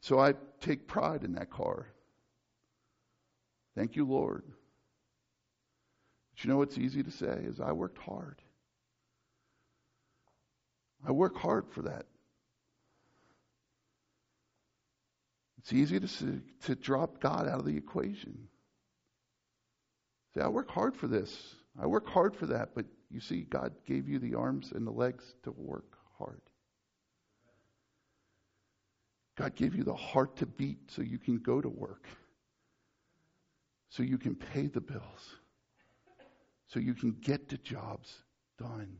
So 0.00 0.20
I 0.20 0.34
take 0.60 0.86
pride 0.86 1.24
in 1.24 1.32
that 1.34 1.50
car. 1.50 1.88
Thank 3.76 3.96
you, 3.96 4.04
Lord. 4.04 4.44
But 6.32 6.44
you 6.44 6.50
know 6.50 6.58
what's 6.58 6.78
easy 6.78 7.02
to 7.02 7.10
say 7.10 7.40
is 7.44 7.60
I 7.60 7.72
worked 7.72 7.98
hard. 7.98 8.40
I 11.04 11.10
work 11.10 11.36
hard 11.36 11.64
for 11.72 11.82
that. 11.82 12.06
It's 15.64 15.72
easy 15.72 15.98
to, 15.98 16.42
to 16.66 16.74
drop 16.74 17.20
God 17.20 17.48
out 17.48 17.60
of 17.60 17.64
the 17.64 17.76
equation. 17.76 18.36
Say, 20.34 20.42
I 20.42 20.48
work 20.48 20.70
hard 20.70 20.94
for 20.94 21.06
this. 21.06 21.54
I 21.80 21.86
work 21.86 22.06
hard 22.06 22.36
for 22.36 22.44
that. 22.46 22.74
But 22.74 22.84
you 23.10 23.18
see, 23.18 23.46
God 23.48 23.72
gave 23.86 24.06
you 24.06 24.18
the 24.18 24.34
arms 24.34 24.72
and 24.72 24.86
the 24.86 24.90
legs 24.90 25.24
to 25.44 25.52
work 25.52 25.96
hard. 26.18 26.42
God 29.36 29.56
gave 29.56 29.74
you 29.74 29.84
the 29.84 29.94
heart 29.94 30.36
to 30.36 30.46
beat 30.46 30.90
so 30.90 31.00
you 31.00 31.18
can 31.18 31.38
go 31.38 31.62
to 31.62 31.68
work, 31.68 32.06
so 33.88 34.02
you 34.02 34.18
can 34.18 34.34
pay 34.34 34.66
the 34.66 34.80
bills, 34.80 35.36
so 36.66 36.78
you 36.78 36.94
can 36.94 37.16
get 37.22 37.48
the 37.48 37.56
jobs 37.56 38.22
done. 38.58 38.98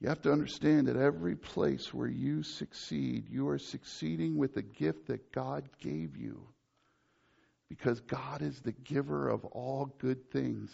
You 0.00 0.08
have 0.08 0.22
to 0.22 0.32
understand 0.32 0.88
that 0.88 0.96
every 0.96 1.36
place 1.36 1.92
where 1.92 2.08
you 2.08 2.42
succeed, 2.42 3.26
you 3.28 3.48
are 3.48 3.58
succeeding 3.58 4.38
with 4.38 4.54
the 4.54 4.62
gift 4.62 5.08
that 5.08 5.30
God 5.30 5.68
gave 5.78 6.16
you. 6.16 6.40
Because 7.68 8.00
God 8.00 8.40
is 8.40 8.58
the 8.60 8.72
giver 8.72 9.28
of 9.28 9.44
all 9.44 9.94
good 9.98 10.30
things. 10.30 10.70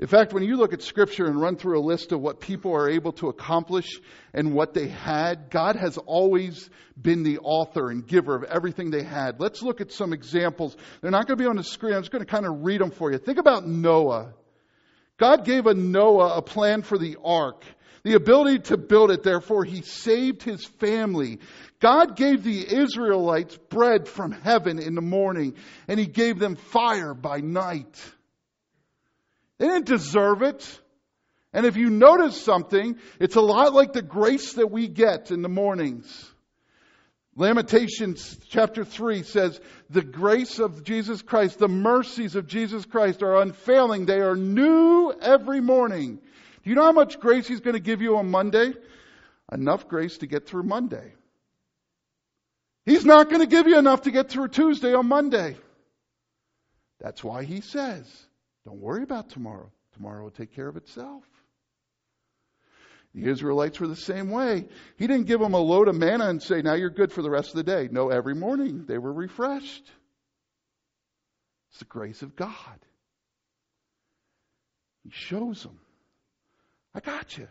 In 0.00 0.08
fact, 0.08 0.32
when 0.32 0.42
you 0.42 0.56
look 0.56 0.72
at 0.72 0.82
Scripture 0.82 1.26
and 1.26 1.40
run 1.40 1.56
through 1.56 1.78
a 1.78 1.86
list 1.86 2.10
of 2.10 2.20
what 2.20 2.40
people 2.40 2.74
are 2.74 2.90
able 2.90 3.12
to 3.12 3.28
accomplish 3.28 4.00
and 4.34 4.52
what 4.52 4.74
they 4.74 4.88
had, 4.88 5.48
God 5.48 5.76
has 5.76 5.96
always 5.96 6.68
been 7.00 7.22
the 7.22 7.38
author 7.38 7.88
and 7.88 8.04
giver 8.04 8.34
of 8.34 8.42
everything 8.42 8.90
they 8.90 9.04
had. 9.04 9.38
Let's 9.38 9.62
look 9.62 9.80
at 9.80 9.92
some 9.92 10.12
examples. 10.12 10.76
They're 11.00 11.12
not 11.12 11.28
going 11.28 11.38
to 11.38 11.44
be 11.44 11.48
on 11.48 11.56
the 11.56 11.62
screen. 11.62 11.94
I'm 11.94 12.02
just 12.02 12.10
going 12.10 12.24
to 12.24 12.30
kind 12.30 12.46
of 12.46 12.64
read 12.64 12.80
them 12.80 12.90
for 12.90 13.12
you. 13.12 13.18
Think 13.18 13.38
about 13.38 13.64
Noah. 13.64 14.34
God 15.18 15.44
gave 15.44 15.66
a 15.66 15.74
Noah 15.74 16.38
a 16.38 16.42
plan 16.42 16.82
for 16.82 16.98
the 16.98 17.16
ark 17.24 17.64
the 18.04 18.14
ability 18.14 18.60
to 18.60 18.76
build 18.76 19.10
it. 19.10 19.22
Therefore, 19.22 19.64
he 19.64 19.82
saved 19.82 20.42
his 20.42 20.64
family. 20.64 21.38
God 21.80 22.16
gave 22.16 22.42
the 22.42 22.74
Israelites 22.74 23.56
bread 23.68 24.08
from 24.08 24.32
heaven 24.32 24.78
in 24.78 24.94
the 24.94 25.00
morning, 25.00 25.54
and 25.88 25.98
he 25.98 26.06
gave 26.06 26.38
them 26.38 26.56
fire 26.56 27.14
by 27.14 27.40
night. 27.40 28.00
They 29.58 29.68
didn't 29.68 29.86
deserve 29.86 30.42
it. 30.42 30.80
And 31.52 31.66
if 31.66 31.76
you 31.76 31.90
notice 31.90 32.40
something, 32.40 32.96
it's 33.20 33.36
a 33.36 33.40
lot 33.40 33.74
like 33.74 33.92
the 33.92 34.02
grace 34.02 34.54
that 34.54 34.70
we 34.70 34.88
get 34.88 35.30
in 35.30 35.42
the 35.42 35.48
mornings. 35.48 36.30
Lamentations 37.36 38.38
chapter 38.48 38.84
3 38.84 39.22
says, 39.22 39.60
The 39.90 40.02
grace 40.02 40.58
of 40.58 40.84
Jesus 40.84 41.22
Christ, 41.22 41.58
the 41.58 41.68
mercies 41.68 42.36
of 42.36 42.46
Jesus 42.46 42.84
Christ 42.84 43.22
are 43.22 43.40
unfailing. 43.40 44.06
They 44.06 44.20
are 44.20 44.36
new 44.36 45.12
every 45.20 45.60
morning. 45.60 46.20
Do 46.62 46.70
you 46.70 46.76
know 46.76 46.84
how 46.84 46.92
much 46.92 47.20
grace 47.20 47.46
He's 47.46 47.60
going 47.60 47.74
to 47.74 47.80
give 47.80 48.02
you 48.02 48.16
on 48.16 48.30
Monday? 48.30 48.72
Enough 49.50 49.88
grace 49.88 50.18
to 50.18 50.26
get 50.26 50.46
through 50.46 50.62
Monday. 50.62 51.12
He's 52.84 53.04
not 53.04 53.28
going 53.28 53.40
to 53.40 53.46
give 53.46 53.66
you 53.66 53.78
enough 53.78 54.02
to 54.02 54.10
get 54.10 54.28
through 54.28 54.48
Tuesday 54.48 54.94
on 54.94 55.06
Monday. 55.06 55.56
That's 57.00 57.22
why 57.22 57.44
He 57.44 57.60
says, 57.60 58.06
Don't 58.64 58.80
worry 58.80 59.02
about 59.02 59.30
tomorrow. 59.30 59.70
Tomorrow 59.94 60.24
will 60.24 60.30
take 60.30 60.54
care 60.54 60.68
of 60.68 60.76
itself. 60.76 61.24
The 63.14 63.26
Israelites 63.26 63.78
were 63.78 63.88
the 63.88 63.96
same 63.96 64.30
way. 64.30 64.64
He 64.96 65.06
didn't 65.06 65.26
give 65.26 65.40
them 65.40 65.52
a 65.52 65.58
load 65.58 65.88
of 65.88 65.94
manna 65.94 66.28
and 66.28 66.42
say, 66.42 66.62
now 66.62 66.74
you're 66.74 66.88
good 66.88 67.12
for 67.12 67.20
the 67.20 67.28
rest 67.28 67.50
of 67.50 67.56
the 67.56 67.62
day. 67.62 67.88
No, 67.90 68.08
every 68.08 68.34
morning 68.34 68.86
they 68.86 68.96
were 68.96 69.12
refreshed. 69.12 69.90
It's 71.70 71.80
the 71.80 71.84
grace 71.84 72.22
of 72.22 72.36
God. 72.36 72.54
He 75.04 75.10
shows 75.10 75.62
them, 75.62 75.78
I 76.94 77.00
got 77.00 77.36
you. 77.36 77.48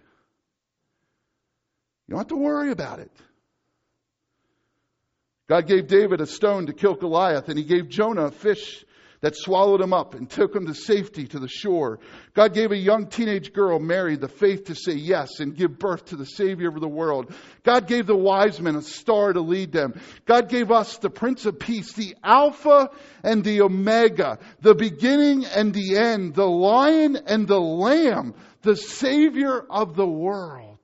You 2.07 2.15
don't 2.15 2.19
have 2.19 2.27
to 2.27 2.35
worry 2.35 2.71
about 2.71 2.99
it. 2.99 3.11
God 5.47 5.67
gave 5.67 5.87
David 5.87 6.21
a 6.21 6.25
stone 6.25 6.67
to 6.67 6.73
kill 6.73 6.95
Goliath, 6.95 7.49
and 7.49 7.57
he 7.57 7.65
gave 7.65 7.89
Jonah 7.89 8.25
a 8.25 8.31
fish 8.31 8.85
that 9.21 9.35
swallowed 9.35 9.81
him 9.81 9.93
up 9.93 10.15
and 10.15 10.29
took 10.29 10.55
him 10.55 10.65
to 10.65 10.73
safety 10.73 11.27
to 11.27 11.39
the 11.39 11.47
shore. 11.47 11.99
God 12.33 12.53
gave 12.53 12.71
a 12.71 12.77
young 12.77 13.07
teenage 13.07 13.53
girl, 13.53 13.79
Mary, 13.79 14.15
the 14.15 14.27
faith 14.27 14.65
to 14.65 14.75
say 14.75 14.93
yes 14.93 15.39
and 15.39 15.55
give 15.55 15.77
birth 15.77 16.05
to 16.05 16.15
the 16.15 16.25
Savior 16.25 16.69
of 16.69 16.81
the 16.81 16.87
world. 16.87 17.33
God 17.63 17.87
gave 17.87 18.07
the 18.07 18.15
wise 18.15 18.59
men 18.59 18.75
a 18.75 18.81
star 18.81 19.31
to 19.31 19.41
lead 19.41 19.71
them. 19.71 19.99
God 20.25 20.49
gave 20.49 20.71
us 20.71 20.97
the 20.97 21.11
Prince 21.11 21.45
of 21.45 21.59
Peace, 21.59 21.93
the 21.93 22.15
Alpha 22.23 22.89
and 23.23 23.43
the 23.43 23.61
Omega, 23.61 24.39
the 24.61 24.73
beginning 24.75 25.45
and 25.45 25.73
the 25.73 25.97
end, 25.97 26.33
the 26.33 26.47
Lion 26.47 27.15
and 27.27 27.47
the 27.47 27.59
Lamb, 27.59 28.33
the 28.61 28.75
Savior 28.75 29.59
of 29.69 29.95
the 29.95 30.07
world. 30.07 30.79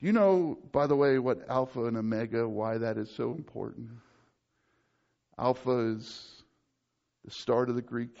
Do 0.00 0.06
you 0.06 0.12
know, 0.12 0.58
by 0.72 0.86
the 0.86 0.96
way, 0.96 1.18
what 1.18 1.48
Alpha 1.48 1.84
and 1.84 1.96
Omega, 1.96 2.48
why 2.48 2.78
that 2.78 2.98
is 2.98 3.10
so 3.10 3.32
important? 3.32 3.90
Alpha 5.38 5.94
is 5.96 6.42
the 7.24 7.30
start 7.30 7.68
of 7.68 7.76
the 7.76 7.82
Greek, 7.82 8.16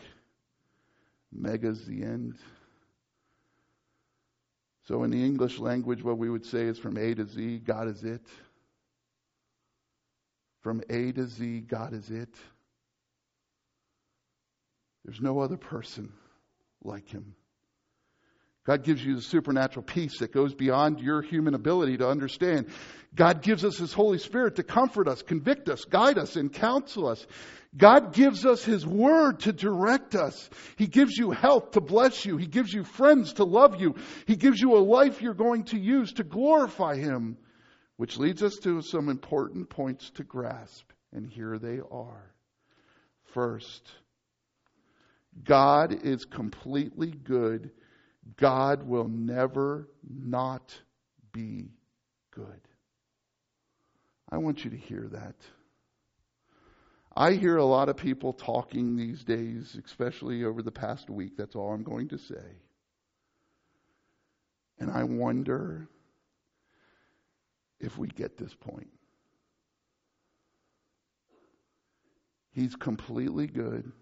Omega 1.36 1.68
is 1.68 1.84
the 1.84 2.02
end. 2.02 2.36
So 4.86 5.02
in 5.04 5.10
the 5.10 5.24
English 5.24 5.58
language, 5.58 6.02
what 6.02 6.18
we 6.18 6.28
would 6.28 6.44
say 6.44 6.62
is 6.62 6.78
from 6.78 6.96
A 6.96 7.14
to 7.14 7.26
Z, 7.26 7.58
God 7.58 7.88
is 7.88 8.02
it. 8.04 8.26
From 10.60 10.82
A 10.90 11.12
to 11.12 11.26
Z, 11.26 11.60
God 11.60 11.92
is 11.92 12.10
it. 12.10 12.34
There's 15.04 15.20
no 15.20 15.40
other 15.40 15.56
person 15.56 16.12
like 16.84 17.08
him. 17.08 17.34
God 18.64 18.84
gives 18.84 19.04
you 19.04 19.16
the 19.16 19.22
supernatural 19.22 19.82
peace 19.82 20.20
that 20.20 20.32
goes 20.32 20.54
beyond 20.54 21.00
your 21.00 21.20
human 21.20 21.54
ability 21.54 21.96
to 21.96 22.08
understand. 22.08 22.68
God 23.12 23.42
gives 23.42 23.64
us 23.64 23.76
His 23.76 23.92
Holy 23.92 24.18
Spirit 24.18 24.56
to 24.56 24.62
comfort 24.62 25.08
us, 25.08 25.20
convict 25.20 25.68
us, 25.68 25.84
guide 25.84 26.16
us, 26.16 26.36
and 26.36 26.52
counsel 26.52 27.08
us. 27.08 27.26
God 27.76 28.14
gives 28.14 28.46
us 28.46 28.64
His 28.64 28.86
Word 28.86 29.40
to 29.40 29.52
direct 29.52 30.14
us. 30.14 30.48
He 30.76 30.86
gives 30.86 31.16
you 31.16 31.32
health 31.32 31.72
to 31.72 31.80
bless 31.80 32.24
you. 32.24 32.36
He 32.36 32.46
gives 32.46 32.72
you 32.72 32.84
friends 32.84 33.32
to 33.34 33.44
love 33.44 33.80
you. 33.80 33.96
He 34.26 34.36
gives 34.36 34.60
you 34.60 34.76
a 34.76 34.78
life 34.78 35.20
you're 35.20 35.34
going 35.34 35.64
to 35.64 35.78
use 35.78 36.12
to 36.14 36.24
glorify 36.24 36.96
Him. 36.96 37.38
Which 37.96 38.16
leads 38.16 38.44
us 38.44 38.56
to 38.62 38.80
some 38.82 39.08
important 39.08 39.70
points 39.70 40.10
to 40.10 40.24
grasp. 40.24 40.90
And 41.12 41.28
here 41.28 41.58
they 41.58 41.80
are. 41.90 42.32
First, 43.24 43.90
God 45.44 46.04
is 46.04 46.24
completely 46.24 47.10
good 47.10 47.70
God 48.36 48.86
will 48.86 49.08
never 49.08 49.88
not 50.02 50.76
be 51.32 51.70
good. 52.30 52.60
I 54.30 54.38
want 54.38 54.64
you 54.64 54.70
to 54.70 54.76
hear 54.76 55.08
that. 55.12 55.34
I 57.14 57.32
hear 57.32 57.58
a 57.58 57.64
lot 57.64 57.88
of 57.90 57.96
people 57.96 58.32
talking 58.32 58.96
these 58.96 59.22
days, 59.22 59.76
especially 59.84 60.44
over 60.44 60.62
the 60.62 60.72
past 60.72 61.10
week. 61.10 61.36
That's 61.36 61.54
all 61.54 61.72
I'm 61.72 61.82
going 61.82 62.08
to 62.08 62.18
say. 62.18 62.62
And 64.78 64.90
I 64.90 65.04
wonder 65.04 65.88
if 67.80 67.98
we 67.98 68.08
get 68.08 68.38
this 68.38 68.54
point. 68.54 68.88
He's 72.52 72.74
completely 72.76 73.46
good, 73.46 73.92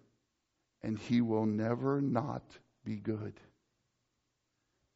and 0.82 0.98
he 0.98 1.20
will 1.20 1.46
never 1.46 2.00
not 2.00 2.42
be 2.84 2.96
good. 2.96 3.34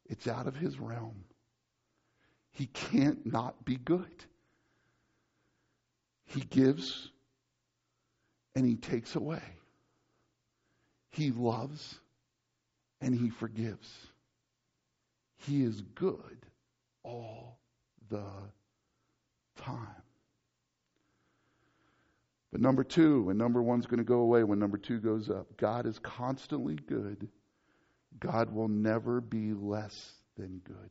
It's 0.07 0.27
out 0.27 0.47
of 0.47 0.55
his 0.55 0.79
realm. 0.79 1.25
He 2.51 2.67
can't 2.67 3.25
not 3.25 3.65
be 3.65 3.77
good. 3.77 4.25
He 6.25 6.41
gives 6.41 7.11
and 8.55 8.65
he 8.65 8.75
takes 8.75 9.15
away. 9.15 9.43
He 11.11 11.31
loves 11.31 11.99
and 13.01 13.13
he 13.13 13.29
forgives. 13.29 13.89
He 15.37 15.63
is 15.63 15.81
good 15.81 16.45
all 17.03 17.59
the 18.09 18.25
time. 19.57 20.04
But 22.55 22.61
number 22.61 22.85
two, 22.85 23.27
and 23.27 23.37
number 23.37 23.61
one's 23.61 23.85
going 23.85 23.97
to 23.97 24.05
go 24.05 24.19
away 24.19 24.45
when 24.45 24.59
number 24.59 24.77
two 24.77 25.01
goes 25.01 25.29
up. 25.29 25.57
God 25.57 25.85
is 25.85 25.99
constantly 25.99 26.75
good 26.75 27.27
God 28.17 28.53
will 28.53 28.69
never 28.69 29.19
be 29.19 29.51
less 29.51 30.13
than 30.37 30.61
good. 30.63 30.89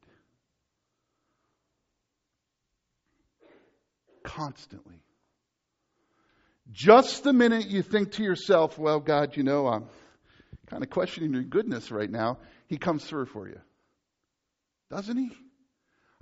Constantly. 4.24 5.00
Just 6.70 7.24
the 7.24 7.33
minute 7.33 7.68
you 7.68 7.81
think 7.81 8.12
to 8.12 8.22
yourself, 8.22 8.79
well, 8.79 9.00
God, 9.00 9.35
you 9.35 9.42
know, 9.42 9.66
I'm 9.66 9.87
kind 10.66 10.83
of 10.83 10.90
questioning 10.90 11.33
your 11.33 11.44
goodness 11.44 11.90
right 11.90 12.11
now, 12.11 12.40
He 12.66 12.77
comes 12.77 13.07
through 13.07 13.24
for 13.24 13.48
you. 13.48 13.59
Doesn't 14.90 15.16
He? 15.16 15.31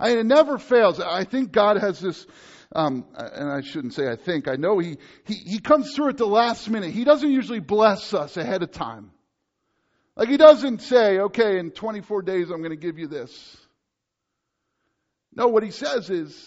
I 0.03 0.17
it 0.17 0.25
never 0.25 0.57
fails. 0.57 0.99
I 0.99 1.23
think 1.23 1.53
God 1.53 1.77
has 1.77 2.01
this, 2.01 2.27
um, 2.75 3.05
and 3.15 3.49
I 3.49 3.61
shouldn't 3.61 3.93
say 3.93 4.09
I 4.09 4.17
think, 4.17 4.49
I 4.49 4.57
know 4.57 4.77
he, 4.77 4.97
he, 5.23 5.35
he 5.35 5.59
comes 5.59 5.95
through 5.95 6.09
at 6.09 6.17
the 6.17 6.27
last 6.27 6.69
minute. 6.69 6.91
He 6.91 7.05
doesn't 7.05 7.31
usually 7.31 7.61
bless 7.61 8.13
us 8.13 8.35
ahead 8.35 8.63
of 8.63 8.71
time. 8.71 9.11
Like 10.17 10.27
he 10.27 10.35
doesn't 10.35 10.81
say, 10.81 11.19
okay, 11.19 11.57
in 11.57 11.71
24 11.71 12.21
days 12.23 12.49
I'm 12.49 12.57
going 12.57 12.71
to 12.71 12.75
give 12.75 12.99
you 12.99 13.07
this. 13.07 13.57
No, 15.33 15.47
what 15.47 15.63
he 15.63 15.71
says 15.71 16.09
is, 16.09 16.37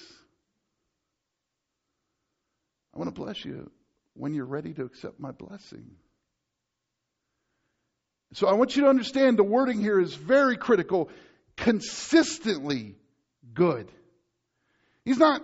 I 2.95 2.99
want 2.99 3.09
to 3.09 3.19
bless 3.19 3.43
you 3.43 3.71
when 4.13 4.35
you're 4.35 4.45
ready 4.45 4.75
to 4.75 4.85
accept 4.85 5.19
my 5.19 5.31
blessing. 5.31 5.93
So 8.35 8.49
I 8.49 8.53
want 8.53 8.77
you 8.77 8.83
to 8.83 8.89
understand 8.91 9.39
the 9.39 9.45
wording 9.45 9.81
here 9.81 9.99
is 9.99 10.15
very 10.15 10.59
critical. 10.59 11.09
Consistently 11.57 12.97
good. 13.57 13.91
He's 15.05 15.19
not 15.19 15.43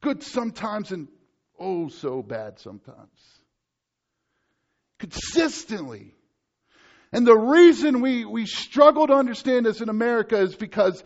good 0.00 0.22
sometimes 0.22 0.92
and 0.92 1.08
oh 1.58 1.88
so 1.88 2.22
bad 2.22 2.60
sometimes. 2.60 3.18
Consistently. 5.00 6.14
And 7.10 7.26
the 7.26 7.36
reason 7.36 8.00
we, 8.00 8.24
we 8.24 8.46
struggle 8.46 9.06
to 9.08 9.14
understand 9.14 9.66
this 9.66 9.80
in 9.80 9.88
America 9.88 10.38
is 10.38 10.54
because 10.54 11.02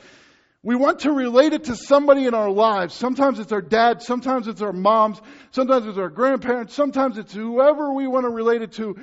we 0.63 0.75
want 0.75 1.01
to 1.01 1.13
relate 1.13 1.53
it 1.53 1.65
to 1.65 1.77
somebody 1.77 2.27
in 2.27 2.35
our 2.35 2.51
lives. 2.51 2.95
Sometimes 2.95 3.39
it's 3.39 3.53
our 3.53 3.63
dad, 3.63 4.03
sometimes 4.03 4.49
it's 4.49 4.63
our 4.63 4.73
moms, 4.73 5.21
sometimes 5.53 5.87
it's 5.87 5.99
our 5.99 6.09
grandparents, 6.09 6.75
sometimes 6.75 7.19
it's 7.19 7.33
whoever 7.33 7.93
we 7.93 8.09
want 8.09 8.25
to 8.25 8.31
relate 8.31 8.63
it 8.63 8.73
to, 8.73 8.97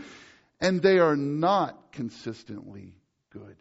and 0.60 0.82
they 0.82 1.00
are 1.00 1.16
not 1.16 1.92
consistently 1.92 2.98
good. 3.32 3.56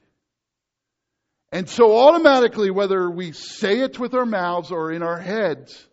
And 1.54 1.70
so 1.70 1.96
automatically, 1.96 2.72
whether 2.72 3.08
we 3.08 3.30
say 3.30 3.78
it 3.78 3.96
with 3.96 4.12
our 4.12 4.26
mouths 4.26 4.72
or 4.72 4.90
in 4.90 5.04
our 5.04 5.20
heads, 5.20 5.86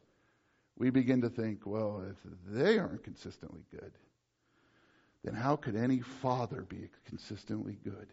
we 0.75 0.89
begin 0.89 1.21
to 1.21 1.29
think, 1.29 1.67
well, 1.67 2.03
if 2.09 2.17
they 2.47 2.79
aren't 2.79 3.03
consistently 3.03 3.61
good, 3.69 3.91
then 5.23 5.35
how 5.35 5.57
could 5.57 5.75
any 5.75 5.99
father 5.99 6.65
be 6.67 6.89
consistently 7.05 7.77
good? 7.83 8.07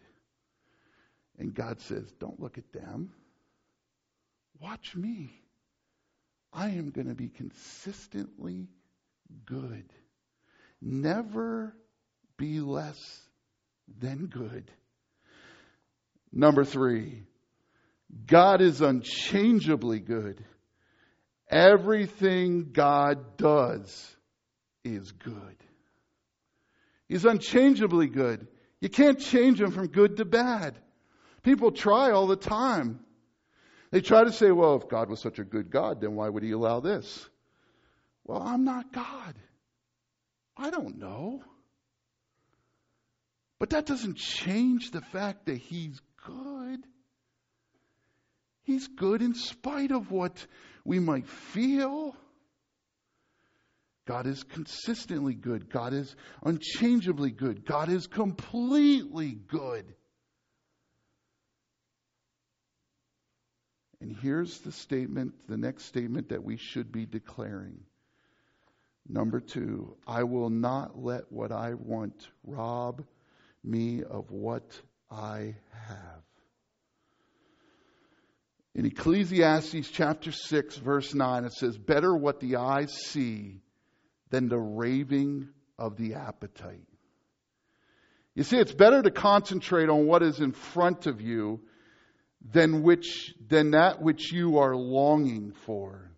And 1.39 1.51
God 1.51 1.81
says, 1.81 2.03
Don't 2.19 2.39
look 2.39 2.59
at 2.59 2.71
them. 2.71 3.13
Watch 4.61 4.95
me. 4.95 5.31
I 6.53 6.69
am 6.69 6.91
going 6.91 7.07
to 7.07 7.15
be 7.15 7.29
consistently 7.29 8.67
good. 9.47 9.85
Never 10.83 11.75
be 12.37 12.59
less 12.59 13.21
than 13.99 14.27
good. 14.27 14.69
Number 16.31 16.63
three, 16.63 17.23
God 18.25 18.61
is 18.61 18.81
unchangeably 18.81 19.99
good, 19.99 20.43
Everything 21.49 22.71
God 22.71 23.37
does 23.37 24.15
is 24.83 25.11
good. 25.11 25.55
He's 27.07 27.25
unchangeably 27.25 28.07
good. 28.07 28.47
You 28.79 28.89
can't 28.89 29.19
change 29.19 29.59
him 29.59 29.71
from 29.71 29.87
good 29.87 30.17
to 30.17 30.25
bad. 30.25 30.75
People 31.41 31.71
try 31.71 32.11
all 32.11 32.27
the 32.27 32.35
time. 32.35 32.99
They 33.89 34.01
try 34.01 34.23
to 34.23 34.31
say, 34.31 34.51
well, 34.51 34.75
if 34.75 34.87
God 34.87 35.09
was 35.09 35.19
such 35.19 35.39
a 35.39 35.43
good 35.43 35.71
God, 35.71 36.01
then 36.01 36.13
why 36.15 36.29
would 36.29 36.43
he 36.43 36.51
allow 36.51 36.81
this? 36.81 37.27
Well, 38.25 38.43
I'm 38.43 38.63
not 38.63 38.93
God. 38.93 39.33
I 40.55 40.69
don't 40.69 40.99
know. 40.99 41.41
But 43.57 43.71
that 43.71 43.87
doesn't 43.87 44.17
change 44.17 44.91
the 44.91 45.01
fact 45.01 45.47
that 45.47 45.57
he's. 45.57 45.99
He's 48.69 48.87
good 48.87 49.23
in 49.23 49.33
spite 49.33 49.89
of 49.89 50.11
what 50.11 50.45
we 50.85 50.99
might 50.99 51.27
feel. 51.27 52.15
God 54.05 54.27
is 54.27 54.43
consistently 54.43 55.33
good. 55.33 55.71
God 55.71 55.91
is 55.91 56.15
unchangeably 56.43 57.31
good. 57.31 57.65
God 57.65 57.89
is 57.89 58.05
completely 58.05 59.31
good. 59.31 59.95
And 64.01 64.15
here's 64.15 64.59
the 64.59 64.71
statement, 64.71 65.33
the 65.47 65.57
next 65.57 65.85
statement 65.85 66.29
that 66.29 66.43
we 66.43 66.55
should 66.55 66.91
be 66.91 67.07
declaring. 67.07 67.79
Number 69.07 69.39
two, 69.39 69.97
I 70.05 70.25
will 70.25 70.51
not 70.51 70.95
let 70.95 71.31
what 71.31 71.51
I 71.51 71.73
want 71.73 72.27
rob 72.43 73.03
me 73.63 74.03
of 74.03 74.29
what 74.29 74.79
I 75.09 75.55
have. 75.87 76.28
In 78.75 78.85
Ecclesiastes 78.85 79.89
chapter 79.89 80.31
6, 80.31 80.77
verse 80.77 81.13
9, 81.13 81.45
it 81.45 81.53
says, 81.53 81.77
Better 81.77 82.15
what 82.15 82.39
the 82.39 82.57
eyes 82.57 82.93
see 82.93 83.61
than 84.29 84.47
the 84.47 84.59
raving 84.59 85.49
of 85.77 85.97
the 85.97 86.15
appetite. 86.15 86.87
You 88.35 88.43
see, 88.43 88.57
it's 88.57 88.73
better 88.73 89.01
to 89.01 89.11
concentrate 89.11 89.89
on 89.89 90.05
what 90.05 90.23
is 90.23 90.39
in 90.39 90.51
front 90.51 91.07
of 91.07 91.19
you 91.19 91.61
than, 92.41 92.83
which, 92.83 93.33
than 93.47 93.71
that 93.71 94.01
which 94.01 94.31
you 94.31 94.59
are 94.59 94.75
longing 94.75 95.53
for. 95.65 96.11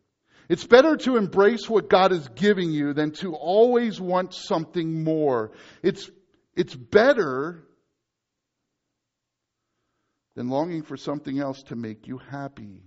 It's 0.50 0.68
better 0.68 0.98
to 0.98 1.16
embrace 1.16 1.70
what 1.70 1.90
God 1.90 2.12
is 2.12 2.28
giving 2.36 2.72
you 2.72 2.94
than 2.94 3.12
to 3.14 3.34
always 3.34 4.00
want 4.02 4.34
something 4.34 5.04
more. 5.04 5.52
It's, 5.82 6.12
it's 6.56 6.76
better 6.76 7.64
than 10.42 10.50
longing 10.50 10.82
for 10.82 10.98
something 10.98 11.38
else 11.38 11.62
to 11.62 11.76
make 11.76 12.08
you 12.08 12.18
happy. 12.18 12.82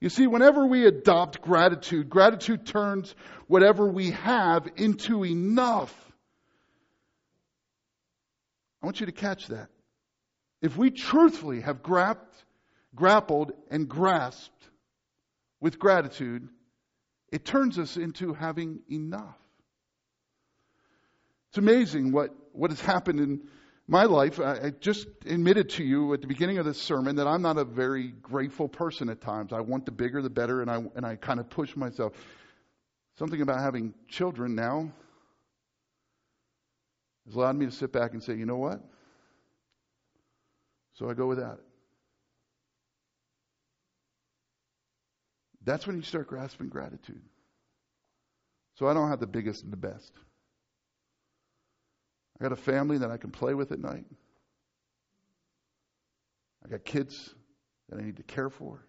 You 0.00 0.08
see, 0.08 0.28
whenever 0.28 0.64
we 0.66 0.86
adopt 0.86 1.42
gratitude, 1.42 2.08
gratitude 2.08 2.64
turns 2.64 3.16
whatever 3.48 3.88
we 3.88 4.12
have 4.12 4.68
into 4.76 5.24
enough. 5.24 5.92
I 8.80 8.86
want 8.86 9.00
you 9.00 9.06
to 9.06 9.12
catch 9.12 9.48
that. 9.48 9.66
If 10.62 10.76
we 10.76 10.92
truthfully 10.92 11.62
have 11.62 11.82
grapped, 11.82 12.44
grappled 12.94 13.50
and 13.68 13.88
grasped 13.88 14.68
with 15.58 15.80
gratitude, 15.80 16.48
it 17.32 17.44
turns 17.44 17.80
us 17.80 17.96
into 17.96 18.32
having 18.32 18.78
enough. 18.88 19.40
It's 21.48 21.58
amazing 21.58 22.12
what, 22.12 22.30
what 22.52 22.70
has 22.70 22.80
happened 22.80 23.18
in 23.18 23.48
my 23.88 24.04
life. 24.04 24.38
I 24.38 24.70
just 24.80 25.08
admitted 25.24 25.70
to 25.70 25.82
you 25.82 26.12
at 26.12 26.20
the 26.20 26.26
beginning 26.26 26.58
of 26.58 26.66
this 26.66 26.80
sermon 26.80 27.16
that 27.16 27.26
I'm 27.26 27.40
not 27.40 27.56
a 27.56 27.64
very 27.64 28.08
grateful 28.08 28.68
person 28.68 29.08
at 29.08 29.22
times. 29.22 29.52
I 29.52 29.60
want 29.60 29.86
the 29.86 29.92
bigger 29.92 30.20
the 30.20 30.30
better, 30.30 30.60
and 30.60 30.70
I, 30.70 30.84
and 30.94 31.06
I 31.06 31.16
kind 31.16 31.40
of 31.40 31.48
push 31.48 31.74
myself. 31.74 32.12
Something 33.18 33.40
about 33.40 33.60
having 33.60 33.94
children 34.06 34.54
now 34.54 34.92
has 37.26 37.34
allowed 37.34 37.56
me 37.56 37.64
to 37.66 37.72
sit 37.72 37.90
back 37.90 38.12
and 38.12 38.22
say, 38.22 38.34
you 38.34 38.46
know 38.46 38.58
what? 38.58 38.80
So 40.94 41.08
I 41.08 41.14
go 41.14 41.26
without 41.26 41.54
it. 41.54 41.64
That's 45.64 45.86
when 45.86 45.96
you 45.96 46.02
start 46.02 46.28
grasping 46.28 46.68
gratitude. 46.68 47.22
So 48.78 48.86
I 48.86 48.94
don't 48.94 49.08
have 49.08 49.20
the 49.20 49.26
biggest 49.26 49.64
and 49.64 49.72
the 49.72 49.76
best. 49.76 50.12
I 52.38 52.44
got 52.44 52.52
a 52.52 52.56
family 52.56 52.98
that 52.98 53.10
I 53.10 53.16
can 53.16 53.30
play 53.30 53.54
with 53.54 53.72
at 53.72 53.80
night. 53.80 54.04
I 56.64 56.68
got 56.68 56.84
kids 56.84 57.34
that 57.88 57.98
I 57.98 58.02
need 58.02 58.16
to 58.18 58.22
care 58.22 58.50
for. 58.50 58.84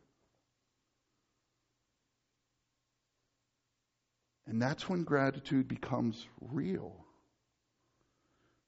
And 4.47 4.61
that's 4.61 4.89
when 4.89 5.03
gratitude 5.03 5.67
becomes 5.67 6.27
real. 6.41 7.05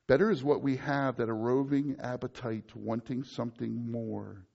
Better 0.08 0.30
is 0.30 0.44
what 0.44 0.62
we 0.62 0.78
have 0.78 1.18
that 1.18 1.30
a 1.30 1.34
roving 1.34 1.96
appetite 2.02 2.76
wanting 2.76 3.24
something 3.24 3.90
more. 3.92 4.46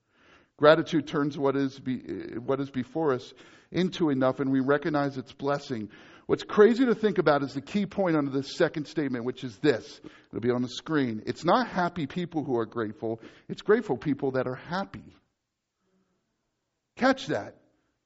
Gratitude 0.57 1.07
turns 1.07 1.37
what 1.37 1.57
is, 1.57 1.79
be, 1.79 1.99
what 2.39 2.61
is 2.61 2.71
before 2.71 3.13
us 3.13 3.35
into 3.73 4.11
enough, 4.11 4.41
and 4.41 4.51
we 4.51 4.61
recognize 4.61 5.19
its 5.19 5.33
blessing. 5.33 5.91
What's 6.27 6.43
crazy 6.43 6.85
to 6.85 6.95
think 6.95 7.19
about 7.19 7.43
is 7.43 7.55
the 7.55 7.61
key 7.61 7.87
point 7.87 8.17
under 8.17 8.31
this 8.31 8.57
second 8.57 8.87
statement, 8.87 9.25
which 9.25 9.45
is 9.45 9.57
this. 9.59 10.01
It'll 10.31 10.41
be 10.41 10.51
on 10.51 10.63
the 10.63 10.69
screen. 10.69 11.23
It's 11.25 11.45
not 11.45 11.69
happy 11.69 12.07
people 12.07 12.43
who 12.43 12.59
are 12.59 12.67
grateful, 12.67 13.21
it's 13.49 13.63
grateful 13.63 13.97
people 13.97 14.33
that 14.33 14.47
are 14.47 14.57
happy. 14.57 15.05
Catch 16.97 17.27
that. 17.27 17.57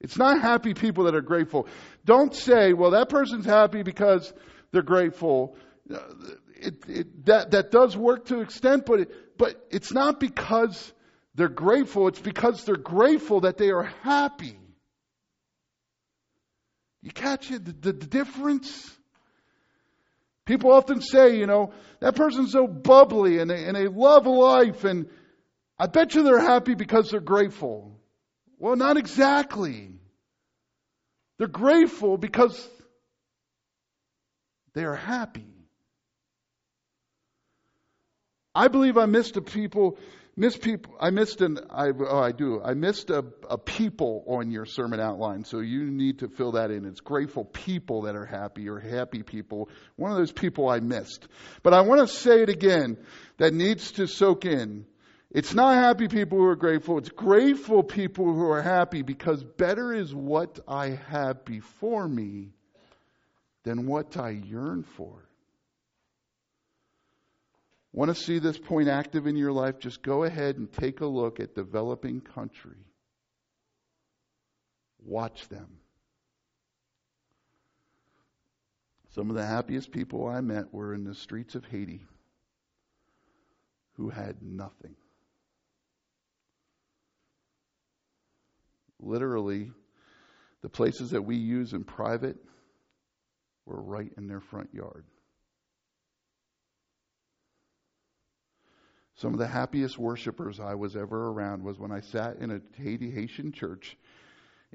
It's 0.00 0.16
not 0.16 0.40
happy 0.40 0.74
people 0.74 1.04
that 1.04 1.14
are 1.14 1.20
grateful. 1.20 1.68
Don't 2.04 2.34
say, 2.34 2.72
well, 2.72 2.92
that 2.92 3.08
person's 3.08 3.44
happy 3.44 3.82
because 3.82 4.32
they're 4.72 4.82
grateful 4.82 5.56
uh, 5.92 5.98
it, 6.56 6.74
it, 6.88 7.26
that, 7.26 7.50
that 7.52 7.70
does 7.70 7.96
work 7.96 8.26
to 8.26 8.36
an 8.36 8.42
extent, 8.42 8.84
but, 8.86 9.00
it, 9.00 9.38
but 9.38 9.66
it's 9.70 9.92
not 9.92 10.20
because 10.20 10.92
they're 11.34 11.48
grateful, 11.48 12.08
it's 12.08 12.20
because 12.20 12.64
they're 12.64 12.76
grateful 12.76 13.40
that 13.40 13.56
they 13.56 13.70
are 13.70 13.90
happy. 14.02 14.58
You 17.02 17.10
catch 17.10 17.50
it, 17.50 17.64
the, 17.64 17.72
the, 17.72 17.92
the 17.92 18.06
difference? 18.06 18.90
People 20.44 20.72
often 20.72 21.00
say, 21.00 21.38
you 21.38 21.46
know, 21.46 21.72
that 22.00 22.16
person's 22.16 22.52
so 22.52 22.66
bubbly 22.66 23.38
and 23.38 23.50
they, 23.50 23.64
and 23.64 23.76
they 23.76 23.86
love 23.86 24.26
life, 24.26 24.84
and 24.84 25.08
I 25.78 25.86
bet 25.86 26.14
you 26.14 26.22
they're 26.22 26.40
happy 26.40 26.74
because 26.74 27.10
they're 27.10 27.20
grateful. 27.20 27.98
Well, 28.58 28.76
not 28.76 28.96
exactly. 28.96 29.94
They're 31.38 31.46
grateful 31.48 32.18
because 32.18 32.68
they 34.74 34.84
are 34.84 34.96
happy. 34.96 35.46
I 38.54 38.68
believe 38.68 38.98
I 38.98 39.06
missed 39.06 39.36
a 39.36 39.40
people, 39.40 39.98
missed 40.40 40.62
people, 40.62 40.94
I 40.98 41.10
missed 41.10 41.42
an, 41.42 41.58
I, 41.68 41.90
oh, 41.90 42.18
I 42.18 42.32
do, 42.32 42.62
I 42.64 42.72
missed 42.72 43.10
a, 43.10 43.22
a 43.48 43.58
people 43.58 44.24
on 44.26 44.50
your 44.50 44.64
sermon 44.64 44.98
outline, 44.98 45.44
so 45.44 45.60
you 45.60 45.84
need 45.84 46.20
to 46.20 46.28
fill 46.28 46.52
that 46.52 46.70
in. 46.70 46.86
It's 46.86 47.00
grateful 47.00 47.44
people 47.44 48.02
that 48.02 48.16
are 48.16 48.24
happy 48.24 48.68
or 48.70 48.80
happy 48.80 49.22
people. 49.22 49.68
One 49.96 50.10
of 50.10 50.16
those 50.16 50.32
people 50.32 50.68
I 50.68 50.80
missed. 50.80 51.28
But 51.62 51.74
I 51.74 51.82
want 51.82 52.00
to 52.00 52.08
say 52.08 52.42
it 52.42 52.48
again, 52.48 52.96
that 53.36 53.52
needs 53.52 53.92
to 53.92 54.06
soak 54.06 54.46
in. 54.46 54.86
It's 55.30 55.54
not 55.54 55.74
happy 55.74 56.08
people 56.08 56.38
who 56.38 56.46
are 56.46 56.56
grateful, 56.56 56.96
it's 56.96 57.10
grateful 57.10 57.82
people 57.82 58.24
who 58.24 58.50
are 58.50 58.62
happy 58.62 59.02
because 59.02 59.44
better 59.44 59.92
is 59.92 60.12
what 60.14 60.58
I 60.66 60.98
have 61.08 61.44
before 61.44 62.08
me 62.08 62.54
than 63.64 63.86
what 63.86 64.16
I 64.16 64.30
yearn 64.30 64.84
for. 64.96 65.29
Want 67.92 68.14
to 68.14 68.14
see 68.14 68.38
this 68.38 68.58
point 68.58 68.88
active 68.88 69.26
in 69.26 69.36
your 69.36 69.52
life? 69.52 69.78
Just 69.78 70.02
go 70.02 70.24
ahead 70.24 70.56
and 70.56 70.72
take 70.72 71.00
a 71.00 71.06
look 71.06 71.40
at 71.40 71.54
developing 71.54 72.20
country. 72.20 72.78
Watch 75.04 75.48
them. 75.48 75.78
Some 79.14 79.28
of 79.28 79.34
the 79.34 79.44
happiest 79.44 79.90
people 79.90 80.28
I 80.28 80.40
met 80.40 80.72
were 80.72 80.94
in 80.94 81.02
the 81.02 81.14
streets 81.14 81.56
of 81.56 81.64
Haiti 81.64 82.06
who 84.00 84.08
had 84.08 84.40
nothing. 84.40 84.94
Literally, 88.98 89.72
the 90.62 90.68
places 90.68 91.10
that 91.10 91.22
we 91.22 91.36
use 91.36 91.72
in 91.72 91.84
private 91.84 92.36
were 93.66 93.82
right 93.82 94.12
in 94.16 94.26
their 94.26 94.40
front 94.40 94.72
yard. 94.72 95.04
Some 99.20 99.34
of 99.34 99.38
the 99.38 99.46
happiest 99.46 99.98
worshipers 99.98 100.60
I 100.60 100.74
was 100.76 100.96
ever 100.96 101.28
around 101.28 101.62
was 101.62 101.78
when 101.78 101.92
I 101.92 102.00
sat 102.00 102.38
in 102.38 102.50
a 102.50 102.60
Haiti 102.82 103.10
Haitian 103.10 103.52
church 103.52 103.98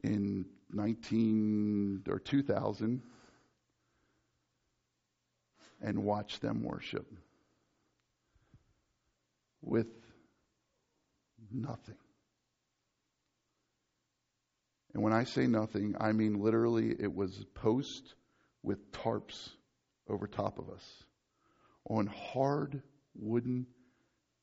in 0.04 0.46
19 0.72 2.04
or 2.08 2.20
2000 2.20 3.02
and 5.82 6.04
watched 6.04 6.44
them 6.44 6.62
worship 6.62 7.12
with 9.64 9.88
nothing. 11.52 11.98
And 14.94 15.02
when 15.02 15.12
I 15.12 15.24
say 15.24 15.48
nothing, 15.48 15.96
I 16.00 16.12
mean 16.12 16.36
literally 16.40 16.92
it 17.00 17.12
was 17.12 17.44
post 17.56 18.14
with 18.62 18.92
tarps 18.92 19.50
over 20.08 20.28
top 20.28 20.60
of 20.60 20.70
us 20.70 21.04
on 21.90 22.06
hard 22.06 22.84
wooden 23.16 23.66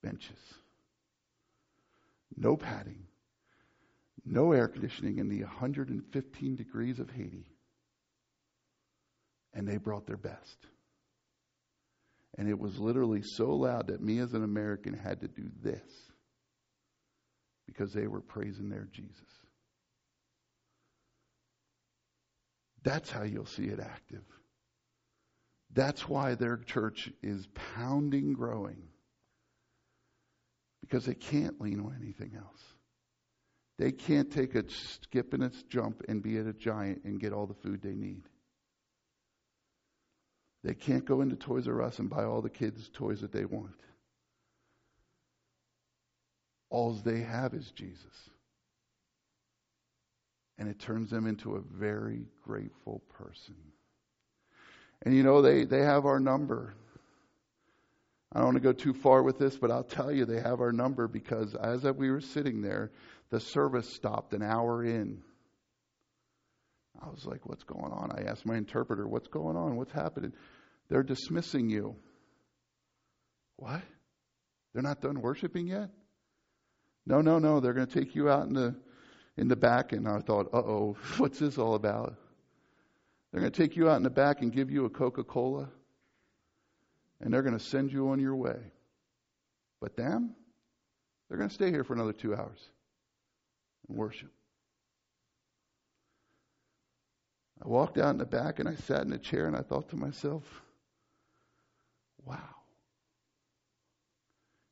benches. 0.03 0.39
No 2.37 2.57
padding, 2.57 3.07
no 4.25 4.53
air 4.53 4.69
conditioning 4.69 5.19
in 5.19 5.29
the 5.29 5.43
115 5.43 6.57
degrees 6.57 6.99
of 6.99 7.11
Haiti. 7.11 7.47
And 9.55 9.69
they 9.69 9.77
brought 9.77 10.07
their 10.07 10.17
best. 10.17 10.67
And 12.39 12.49
it 12.49 12.59
was 12.59 12.79
literally 12.79 13.23
so 13.23 13.55
loud 13.55 13.89
that 13.89 14.03
me 14.03 14.19
as 14.19 14.33
an 14.33 14.43
American 14.43 14.95
had 14.95 15.21
to 15.21 15.29
do 15.29 15.51
this 15.63 15.83
because 17.67 17.93
they 17.93 18.07
were 18.07 18.23
praising 18.23 18.71
their 18.71 18.89
Jesus. 18.91 19.13
That's 22.83 23.11
how 23.11 23.23
you'll 23.23 23.47
see 23.47 23.67
it 23.67 23.79
active. 23.81 24.25
That's 25.73 26.09
why 26.09 26.35
their 26.35 26.57
church 26.57 27.11
is 27.23 27.47
pounding 27.75 28.33
growing. 28.33 28.83
Because 30.93 31.07
they 31.07 31.15
can't 31.15 31.59
lean 31.59 31.81
on 31.81 31.97
anything 31.99 32.33
else. 32.37 32.61
They 33.79 33.93
can't 33.93 34.31
take 34.31 34.55
a 34.55 34.69
skip 34.69 35.33
and 35.33 35.43
a 35.43 35.51
jump 35.71 36.03
and 36.07 36.23
be 36.23 36.37
at 36.37 36.47
a 36.47 36.53
giant 36.53 37.05
and 37.05 37.19
get 37.19 37.33
all 37.33 37.47
the 37.47 37.55
food 37.55 37.81
they 37.81 37.95
need. 37.95 38.25
They 40.63 40.75
can't 40.75 41.07
go 41.07 41.23
into 41.23 41.35
Toys 41.35 41.67
R 41.67 41.81
Us 41.81 41.99
and 41.99 42.11
buy 42.11 42.25
all 42.25 42.43
the 42.43 42.51
kids' 42.51 42.91
toys 42.93 43.23
that 43.23 43.33
they 43.33 43.47
want. 43.47 43.81
All 46.69 46.93
they 46.93 47.21
have 47.21 47.55
is 47.55 47.71
Jesus. 47.71 48.29
And 50.59 50.69
it 50.69 50.79
turns 50.79 51.09
them 51.09 51.27
into 51.27 51.55
a 51.55 51.63
very 51.63 52.27
grateful 52.45 53.01
person. 53.19 53.57
And 55.01 55.17
you 55.17 55.23
know, 55.23 55.41
they, 55.41 55.65
they 55.65 55.85
have 55.85 56.05
our 56.05 56.21
number. 56.21 56.75
I 58.33 58.39
don't 58.39 58.47
want 58.47 58.57
to 58.57 58.63
go 58.63 58.73
too 58.73 58.95
far 58.95 59.23
with 59.23 59.39
this, 59.39 59.59
but 59.59 59.71
I'll 59.71 59.85
tell 59.85 60.11
you 60.11 60.25
they 60.25 60.41
have 60.41 60.61
our 60.61 60.73
number 60.73 61.07
because 61.07 61.55
as 61.55 61.85
we 61.85 62.11
were 62.11 62.23
sitting 62.23 62.63
there, 62.63 62.91
the 63.31 63.41
service 63.41 63.93
stopped 63.93 64.33
an 64.33 64.43
hour 64.43 64.85
in. 64.85 65.23
I 67.01 67.11
was 67.11 67.27
like, 67.27 67.47
what's 67.47 67.65
going 67.65 67.93
on? 67.93 68.11
I 68.13 68.31
asked 68.31 68.47
my 68.47 68.57
interpreter, 68.57 69.07
what's 69.07 69.29
going 69.29 69.57
on? 69.57 69.77
What's 69.77 69.93
happening? 69.93 70.33
They're 70.89 71.03
dismissing 71.03 71.69
you. 71.69 71.97
What? 73.57 73.83
They're 74.73 74.83
not 74.83 75.01
done 75.01 75.21
worshiping 75.21 75.67
yet? 75.67 75.91
No, 77.05 77.21
no, 77.21 77.39
no. 77.39 77.61
They're 77.61 77.75
going 77.75 77.87
to 77.87 78.01
take 78.01 78.15
you 78.15 78.31
out 78.31 78.47
in 78.47 78.55
the 78.55 78.75
in 79.37 79.49
the 79.49 79.57
back. 79.57 79.93
And 79.93 80.09
I 80.09 80.19
thought, 80.21 80.49
uh 80.53 80.59
oh, 80.59 80.97
what's 81.19 81.39
this 81.39 81.59
all 81.59 81.75
about? 81.75 82.15
They're 83.31 83.41
going 83.41 83.53
to 83.53 83.63
take 83.63 83.77
you 83.77 83.89
out 83.89 83.97
in 83.97 84.03
the 84.03 84.11
back 84.11 84.43
and 84.43 84.53
give 84.53 84.71
you 84.71 84.85
a 84.85 84.91
Coca 84.91 85.25
Cola, 85.25 85.69
and 87.23 87.33
they're 87.33 87.43
going 87.43 87.59
to 87.59 87.65
send 87.65 87.93
you 87.93 88.09
on 88.09 88.21
your 88.21 88.35
way. 88.35 88.59
But 89.81 89.97
them, 89.97 90.35
they're 91.29 91.39
going 91.39 91.49
to 91.49 91.55
stay 91.55 91.71
here 91.71 91.85
for 91.85 91.95
another 91.95 92.13
two 92.13 92.35
hours 92.35 92.59
and 93.89 93.97
worship. 93.97 94.31
I 97.65 97.69
walked 97.69 97.97
out 97.97 98.11
in 98.11 98.19
the 98.19 98.27
back 98.27 98.59
and 98.59 98.69
I 98.69 98.75
sat 98.75 99.07
in 99.07 99.13
a 99.13 99.19
chair 99.19 99.47
and 99.47 99.57
I 99.57 99.63
thought 99.63 99.89
to 99.91 99.97
myself, 99.97 100.43
wow. 102.25 102.39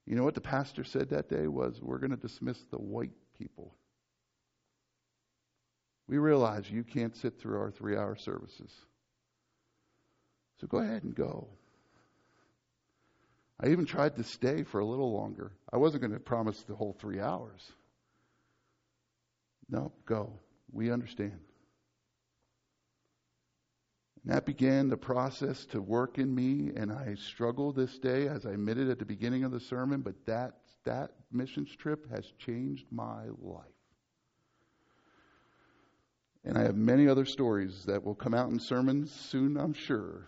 You 0.07 0.17
know 0.17 0.25
what 0.25 0.35
the 0.35 0.41
pastor 0.41 0.83
said 0.83 1.11
that 1.11 1.29
day 1.29 1.47
was 1.47 1.81
we're 1.81 1.99
going 1.99 2.11
to 2.11 2.17
dismiss 2.17 2.59
the 2.71 2.79
white 2.79 3.13
people. 3.39 3.77
We 6.09 6.19
realize 6.19 6.69
you 6.69 6.83
can't 6.83 7.17
sit 7.17 7.39
through 7.39 7.61
our 7.61 7.71
three 7.71 7.97
hour 7.97 8.17
services. 8.17 8.73
So 10.61 10.67
go 10.67 10.79
ahead 10.79 11.05
and 11.05 11.15
go. 11.15 11.49
I 13.63 13.69
even 13.69 13.85
tried 13.85 14.17
to 14.17 14.25
stay 14.25 14.63
for 14.63 14.81
a 14.81 14.87
little 14.87 15.13
longer. 15.13 15.53
I 15.71 15.77
wasn't 15.77 16.01
going 16.01 16.15
to 16.15 16.21
promise 16.21 16.63
the 16.63 16.75
whole 16.75 16.97
three 16.99 17.21
hours. 17.21 17.61
No, 19.69 19.93
go. 20.07 20.33
We 20.73 20.91
understand. 20.91 21.39
And 24.25 24.35
that 24.35 24.47
began 24.47 24.89
the 24.89 24.97
process 24.97 25.67
to 25.67 25.81
work 25.81 26.19
in 26.19 26.35
me, 26.35 26.71
and 26.75 26.91
I 26.91 27.15
struggle 27.15 27.73
this 27.73 27.99
day, 27.99 28.29
as 28.29 28.47
I 28.47 28.53
admitted 28.53 28.89
at 28.89 28.99
the 28.99 29.05
beginning 29.05 29.45
of 29.45 29.53
the 29.53 29.61
sermon, 29.61 30.01
but 30.01 30.15
that, 30.27 30.55
that 30.85 31.11
missions 31.31 31.75
trip 31.77 32.11
has 32.11 32.25
changed 32.39 32.87
my 32.91 33.25
life. 33.41 33.65
And 36.45 36.57
I 36.57 36.63
have 36.63 36.77
many 36.77 37.09
other 37.09 37.27
stories 37.27 37.85
that 37.87 38.03
will 38.03 38.15
come 38.15 38.33
out 38.33 38.51
in 38.51 38.59
sermons 38.59 39.13
soon, 39.13 39.59
I'm 39.59 39.75
sure. 39.75 40.27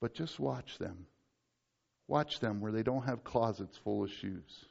But 0.00 0.14
just 0.14 0.38
watch 0.38 0.78
them. 0.78 1.06
Watch 2.06 2.40
them 2.40 2.60
where 2.60 2.72
they 2.72 2.82
don't 2.82 3.04
have 3.04 3.24
closets 3.24 3.76
full 3.76 4.04
of 4.04 4.10
shoes 4.10 4.66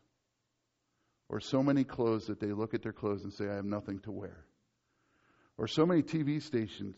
or 1.29 1.39
so 1.39 1.61
many 1.61 1.83
clothes 1.83 2.27
that 2.27 2.39
they 2.39 2.53
look 2.53 2.73
at 2.73 2.81
their 2.81 2.93
clothes 2.93 3.23
and 3.23 3.33
say, 3.33 3.49
I 3.49 3.55
have 3.55 3.65
nothing 3.65 3.99
to 4.01 4.11
wear. 4.11 4.45
Or 5.57 5.67
so 5.67 5.85
many 5.85 6.03
TV 6.03 6.41
stations. 6.41 6.97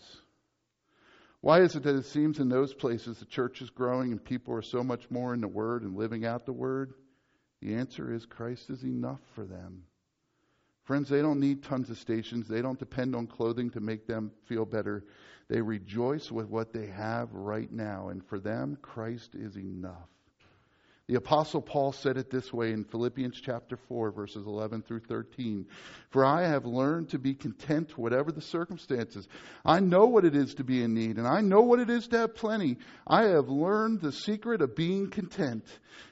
Why 1.42 1.62
is 1.62 1.76
it 1.76 1.84
that 1.84 1.96
it 1.96 2.06
seems 2.06 2.40
in 2.40 2.50
those 2.50 2.74
places 2.74 3.18
the 3.18 3.26
church 3.26 3.62
is 3.62 3.70
growing 3.70 4.12
and 4.12 4.24
people 4.24 4.54
are 4.54 4.62
so 4.62 4.84
much 4.84 5.10
more 5.10 5.34
in 5.34 5.42
the 5.42 5.48
Word 5.48 5.84
and 5.84 5.96
living 5.96 6.26
out 6.26 6.46
the 6.46 6.54
Word? 6.54 6.94
The 7.62 7.76
answer 7.76 8.14
is 8.14 8.26
Christ 8.26 8.70
is 8.70 8.84
enough 8.84 9.22
for 9.34 9.46
them. 9.46 9.84
Friends, 10.90 11.08
they 11.08 11.22
don't 11.22 11.40
need 11.40 11.62
tons 11.62 11.92
of 11.92 12.00
stations. 12.00 12.48
They 12.48 12.64
don't 12.64 12.80
depend 12.80 13.16
on 13.16 13.28
clothing 13.28 13.70
to 13.70 13.80
make 13.80 14.08
them 14.08 14.32
feel 14.46 14.66
better. 14.66 15.06
They 15.48 15.62
rejoice 15.62 16.32
with 16.32 16.48
what 16.48 16.74
they 16.74 16.88
have 16.88 17.32
right 17.32 17.72
now. 17.72 18.10
And 18.10 18.26
for 18.26 18.40
them, 18.40 18.76
Christ 18.82 19.36
is 19.36 19.56
enough. 19.56 20.10
The 21.10 21.16
apostle 21.16 21.64
Paul 21.64 21.92
said 21.92 22.18
it 22.18 22.30
this 22.30 22.54
way 22.54 22.72
in 22.72 22.84
Philippians 22.84 23.42
chapter 23.42 23.78
4 23.78 24.12
verses 24.12 24.46
11 24.46 24.84
through 24.84 25.00
13. 25.00 25.66
For 26.12 26.24
I 26.24 26.44
have 26.44 26.68
learned 26.68 27.10
to 27.10 27.18
be 27.18 27.34
content 27.34 27.98
whatever 27.98 28.32
the 28.32 28.44
circumstances. 28.44 29.28
I 29.66 29.80
know 29.80 30.06
what 30.06 30.24
it 30.24 30.36
is 30.36 30.54
to 30.56 30.64
be 30.64 30.84
in 30.84 30.94
need 30.94 31.18
and 31.18 31.28
I 31.28 31.42
know 31.42 31.62
what 31.62 31.80
it 31.80 31.90
is 31.90 32.08
to 32.10 32.20
have 32.20 32.36
plenty. 32.36 32.78
I 33.08 33.24
have 33.24 33.50
learned 33.50 34.02
the 34.02 34.12
secret 34.12 34.62
of 34.62 34.76
being 34.76 35.10
content 35.10 35.66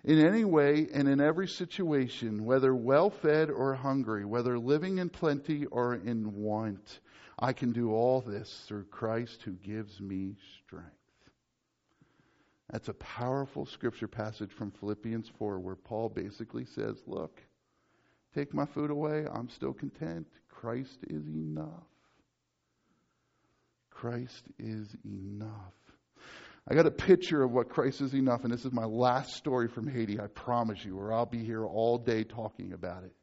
in 0.03 0.17
any 0.17 0.43
way 0.43 0.87
and 0.91 1.07
in 1.07 1.21
every 1.21 1.47
situation, 1.47 2.43
whether 2.43 2.73
well 2.73 3.11
fed 3.11 3.51
or 3.51 3.75
hungry, 3.75 4.25
whether 4.25 4.57
living 4.57 4.97
in 4.97 5.09
plenty 5.09 5.67
or 5.67 5.93
in 5.93 6.33
want. 6.33 7.01
I 7.37 7.53
can 7.53 7.71
do 7.71 7.91
all 7.91 8.21
this 8.21 8.63
through 8.67 8.85
Christ 8.85 9.43
who 9.43 9.51
gives 9.51 10.01
me 10.01 10.37
strength. 10.65 10.96
That's 12.69 12.89
a 12.89 12.93
powerful 12.93 13.65
scripture 13.65 14.07
passage 14.07 14.51
from 14.51 14.71
Philippians 14.71 15.29
4 15.39 15.59
where 15.59 15.75
Paul 15.75 16.09
basically 16.09 16.65
says, 16.65 17.01
Look, 17.07 17.41
take 18.35 18.53
my 18.53 18.65
food 18.65 18.91
away. 18.91 19.25
I'm 19.31 19.49
still 19.49 19.73
content. 19.73 20.27
Christ 20.49 20.99
is 21.09 21.25
enough. 21.27 21.87
Christ 23.89 24.43
is 24.59 24.95
enough. 25.05 25.73
I 26.69 26.75
got 26.75 26.85
a 26.85 26.91
picture 26.91 27.41
of 27.41 27.51
what 27.51 27.69
Christ 27.69 28.01
is 28.01 28.13
enough, 28.13 28.43
and 28.43 28.51
this 28.51 28.65
is 28.65 28.73
my 28.73 28.83
last 28.83 29.35
story 29.35 29.69
from 29.69 29.87
Haiti, 29.87 30.19
I 30.19 30.27
promise 30.27 30.83
you, 30.83 30.99
or 30.99 31.13
I'll 31.13 31.25
be 31.25 31.45
here 31.45 31.65
all 31.65 31.97
day 31.97 32.25
talking 32.25 32.73
about 32.73 33.03
it 33.05 33.13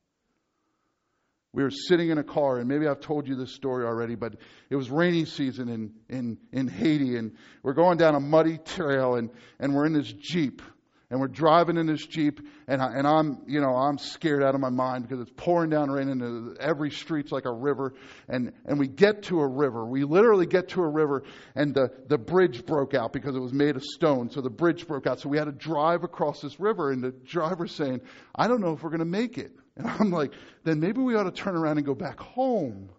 we 1.55 1.62
were 1.62 1.71
sitting 1.71 2.11
in 2.11 2.19
a 2.19 2.25
car, 2.25 2.59
and 2.59 2.69
maybe 2.69 2.88
I've 2.88 3.01
told 3.01 3.29
you 3.29 3.37
this 3.37 3.53
story 3.53 3.87
already, 3.87 4.17
but 4.17 4.35
it 4.71 4.77
was 4.77 4.90
rainy 4.90 5.25
season 5.25 5.69
in, 5.69 5.95
in, 6.09 6.37
in 6.53 6.67
Haiti, 6.67 7.17
and 7.17 7.37
we're 7.62 7.75
going 7.75 7.97
down 7.97 8.17
a 8.17 8.21
muddy 8.21 8.59
trail, 8.59 9.14
and, 9.14 9.31
and 9.61 9.73
we're 9.73 9.87
in 9.87 9.93
this 9.93 10.12
Jeep, 10.12 10.62
and 11.11 11.21
we're 11.21 11.29
driving 11.29 11.77
in 11.77 11.87
this 11.87 12.05
Jeep, 12.05 12.40
and, 12.67 12.83
I, 12.83 12.95
and 12.97 13.07
I'm, 13.07 13.45
you 13.47 13.61
know, 13.61 13.77
I'm 13.77 13.99
scared 13.99 14.43
out 14.43 14.57
of 14.57 14.61
my 14.61 14.71
mind 14.71 15.07
because 15.07 15.21
it's 15.21 15.31
pouring 15.37 15.71
down 15.71 15.93
rain, 15.93 16.09
and 16.09 16.59
every 16.59 16.90
street's 16.90 17.31
like 17.31 17.45
a 17.45 17.53
river, 17.53 17.95
and, 18.29 18.53
and 18.64 18.77
we 18.77 18.88
get 18.88 19.23
to 19.25 19.38
a 19.38 19.47
river. 19.47 19.87
We 19.87 20.03
literally 20.03 20.47
get 20.47 20.71
to 20.71 20.83
a 20.83 20.88
river, 20.88 21.23
and 21.55 21.73
the, 21.73 21.93
the 22.09 22.19
bridge 22.19 22.67
broke 22.67 22.95
out 22.95 23.12
because 23.12 23.37
it 23.37 23.40
was 23.40 23.53
made 23.53 23.77
of 23.77 23.85
stone, 23.85 24.29
so 24.29 24.40
the 24.40 24.51
bridge 24.51 24.88
broke 24.88 25.07
out, 25.07 25.21
so 25.21 25.29
we 25.29 25.38
had 25.38 25.45
to 25.45 25.53
drive 25.53 26.03
across 26.03 26.40
this 26.40 26.59
river, 26.59 26.90
and 26.90 27.01
the 27.01 27.12
driver's 27.12 27.71
saying, 27.71 28.01
I 28.35 28.49
don't 28.49 28.61
know 28.61 28.73
if 28.73 28.83
we're 28.83 28.90
going 28.90 28.99
to 28.99 29.05
make 29.05 29.38
it. 29.38 29.53
And 29.77 29.87
I'm 29.87 30.11
like, 30.11 30.33
then 30.63 30.81
maybe 30.81 31.01
we 31.01 31.15
ought 31.15 31.25
to 31.25 31.33
turn 31.33 31.57
around 31.57 31.79
and 31.79 31.87
go 31.87 31.95
back 31.95 32.21
home. 32.21 32.91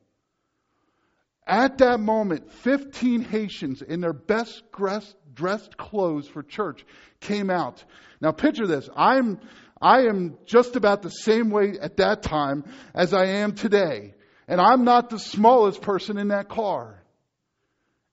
At 1.48 1.78
that 1.78 2.00
moment, 2.00 2.52
15 2.52 3.22
Haitians 3.22 3.82
in 3.82 4.02
their 4.02 4.14
best 4.14 4.64
dressed 4.72 5.78
clothes 5.78 6.28
for 6.28 6.42
church 6.42 6.84
came 7.20 7.50
out. 7.50 7.84
Now 8.20 8.32
picture 8.32 8.66
this. 8.66 8.90
I'm, 8.96 9.40
I 9.80 10.08
am 10.08 10.38
just 10.46 10.76
about 10.76 11.04
the 11.04 11.10
same 11.10 11.52
way 11.52 11.78
at 11.80 11.98
that 11.98 12.24
time 12.24 12.66
as 12.96 13.14
I 13.14 13.26
am 13.26 13.54
today. 13.54 14.16
And 14.48 14.60
I'm 14.60 14.84
not 14.84 15.10
the 15.10 15.20
smallest 15.20 15.82
person 15.82 16.18
in 16.18 16.30
that 16.30 16.50
car. 16.50 17.02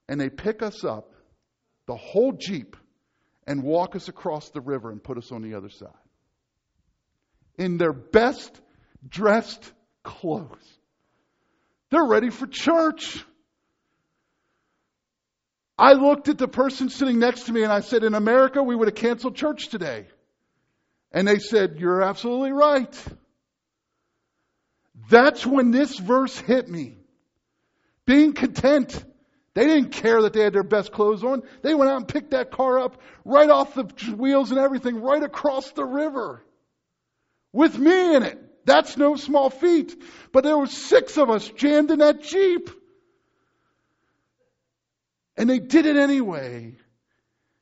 And 0.07 0.21
they 0.21 0.29
pick 0.29 0.61
us 0.61 0.83
up, 0.83 1.13
the 1.87 1.95
whole 1.95 2.33
Jeep, 2.33 2.75
and 3.47 3.63
walk 3.63 3.95
us 3.95 4.09
across 4.09 4.49
the 4.49 4.61
river 4.61 4.91
and 4.91 5.03
put 5.03 5.17
us 5.17 5.31
on 5.31 5.41
the 5.41 5.55
other 5.55 5.69
side 5.69 5.89
in 7.57 7.77
their 7.77 7.93
best 7.93 8.59
dressed 9.07 9.71
clothes. 10.03 10.57
They're 11.89 12.05
ready 12.05 12.29
for 12.29 12.47
church. 12.47 13.23
I 15.77 15.93
looked 15.93 16.29
at 16.29 16.37
the 16.37 16.47
person 16.47 16.89
sitting 16.89 17.19
next 17.19 17.43
to 17.43 17.51
me 17.51 17.63
and 17.63 17.71
I 17.71 17.81
said, 17.81 18.03
in 18.03 18.13
America, 18.13 18.61
we 18.63 18.75
would 18.75 18.87
have 18.87 18.95
canceled 18.95 19.35
church 19.35 19.69
today. 19.69 20.07
And 21.11 21.27
they 21.27 21.37
said, 21.37 21.77
You're 21.77 22.01
absolutely 22.01 22.51
right. 22.51 23.05
That's 25.09 25.45
when 25.45 25.71
this 25.71 25.97
verse 25.99 26.37
hit 26.37 26.67
me. 26.67 26.97
Being 28.05 28.33
content. 28.33 29.03
They 29.53 29.67
didn't 29.67 29.91
care 29.91 30.23
that 30.23 30.33
they 30.33 30.41
had 30.41 30.53
their 30.53 30.63
best 30.63 30.91
clothes 30.91 31.23
on. 31.23 31.43
They 31.61 31.75
went 31.75 31.91
out 31.91 31.97
and 31.97 32.07
picked 32.07 32.31
that 32.31 32.49
car 32.49 32.79
up 32.79 32.99
right 33.23 33.49
off 33.49 33.75
the 33.75 33.83
wheels 34.17 34.49
and 34.49 34.59
everything, 34.59 34.99
right 34.99 35.21
across 35.21 35.71
the 35.73 35.85
river. 35.85 36.43
With 37.53 37.77
me 37.77 38.15
in 38.15 38.23
it. 38.23 38.39
That's 38.65 38.97
no 38.97 39.15
small 39.15 39.49
feat. 39.49 39.95
But 40.31 40.43
there 40.43 40.57
were 40.57 40.67
six 40.67 41.17
of 41.17 41.29
us 41.29 41.47
jammed 41.49 41.91
in 41.91 41.99
that 41.99 42.23
Jeep. 42.23 42.69
And 45.37 45.49
they 45.49 45.59
did 45.59 45.85
it 45.85 45.97
anyway. 45.97 46.75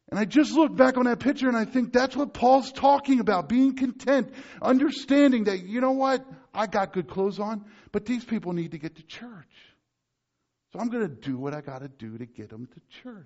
And 0.10 0.20
I 0.20 0.26
just 0.26 0.52
look 0.52 0.76
back 0.76 0.98
on 0.98 1.06
that 1.06 1.20
picture 1.20 1.48
and 1.48 1.56
I 1.56 1.64
think 1.64 1.94
that's 1.94 2.16
what 2.18 2.34
Paul's 2.34 2.72
talking 2.74 3.22
about 3.22 3.48
being 3.48 3.76
content, 3.76 4.34
understanding 4.62 5.46
that, 5.46 5.64
you 5.64 5.80
know 5.80 5.92
what, 5.92 6.26
I 6.54 6.68
got 6.68 6.92
good 6.92 7.08
clothes 7.08 7.40
on, 7.40 7.64
but 7.94 8.06
these 8.06 8.26
people 8.26 8.52
need 8.52 8.72
to 8.72 8.78
get 8.78 8.98
to 8.98 9.04
church. 9.04 9.54
So 10.74 10.80
I'm 10.80 10.90
going 10.90 11.08
to 11.08 11.16
do 11.16 11.38
what 11.38 11.54
I 11.54 11.62
got 11.62 11.80
to 11.80 11.88
do 11.88 12.18
to 12.18 12.26
get 12.26 12.50
them 12.50 12.68
to 12.68 13.02
church. 13.04 13.26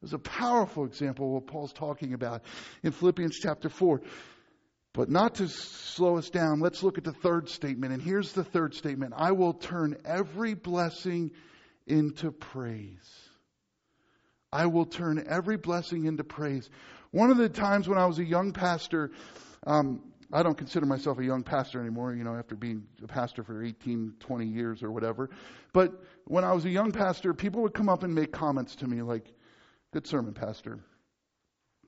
There's 0.00 0.12
a 0.12 0.18
powerful 0.18 0.84
example 0.84 1.26
of 1.26 1.32
what 1.32 1.46
Paul's 1.48 1.72
talking 1.72 2.14
about 2.14 2.42
in 2.84 2.92
Philippians 2.92 3.36
chapter 3.36 3.68
4. 3.68 4.02
But 4.94 5.10
not 5.10 5.34
to 5.36 5.48
slow 5.48 6.18
us 6.18 6.30
down, 6.30 6.60
let's 6.60 6.84
look 6.84 6.98
at 6.98 7.04
the 7.04 7.12
third 7.12 7.48
statement. 7.48 7.92
And 7.92 8.00
here's 8.00 8.32
the 8.32 8.44
third 8.44 8.74
statement 8.74 9.12
I 9.16 9.32
will 9.32 9.52
turn 9.52 9.96
every 10.04 10.54
blessing 10.54 11.32
into 11.86 12.30
praise. 12.30 13.10
I 14.52 14.66
will 14.66 14.86
turn 14.86 15.24
every 15.28 15.56
blessing 15.56 16.06
into 16.06 16.22
praise. 16.22 16.70
One 17.10 17.30
of 17.30 17.38
the 17.38 17.48
times 17.48 17.88
when 17.88 17.98
I 17.98 18.06
was 18.06 18.20
a 18.20 18.24
young 18.24 18.52
pastor, 18.52 19.10
um, 19.66 20.00
I 20.32 20.44
don't 20.44 20.56
consider 20.56 20.86
myself 20.86 21.18
a 21.18 21.24
young 21.24 21.42
pastor 21.42 21.80
anymore, 21.80 22.14
you 22.14 22.22
know, 22.22 22.36
after 22.36 22.54
being 22.54 22.84
a 23.02 23.08
pastor 23.08 23.42
for 23.42 23.64
18, 23.64 24.14
20 24.20 24.46
years 24.46 24.84
or 24.84 24.92
whatever. 24.92 25.28
But 25.72 25.92
when 26.26 26.44
I 26.44 26.52
was 26.52 26.64
a 26.66 26.70
young 26.70 26.92
pastor, 26.92 27.34
people 27.34 27.62
would 27.62 27.74
come 27.74 27.88
up 27.88 28.04
and 28.04 28.14
make 28.14 28.30
comments 28.30 28.76
to 28.76 28.86
me 28.86 29.02
like, 29.02 29.32
good 29.92 30.06
sermon, 30.06 30.34
pastor. 30.34 30.78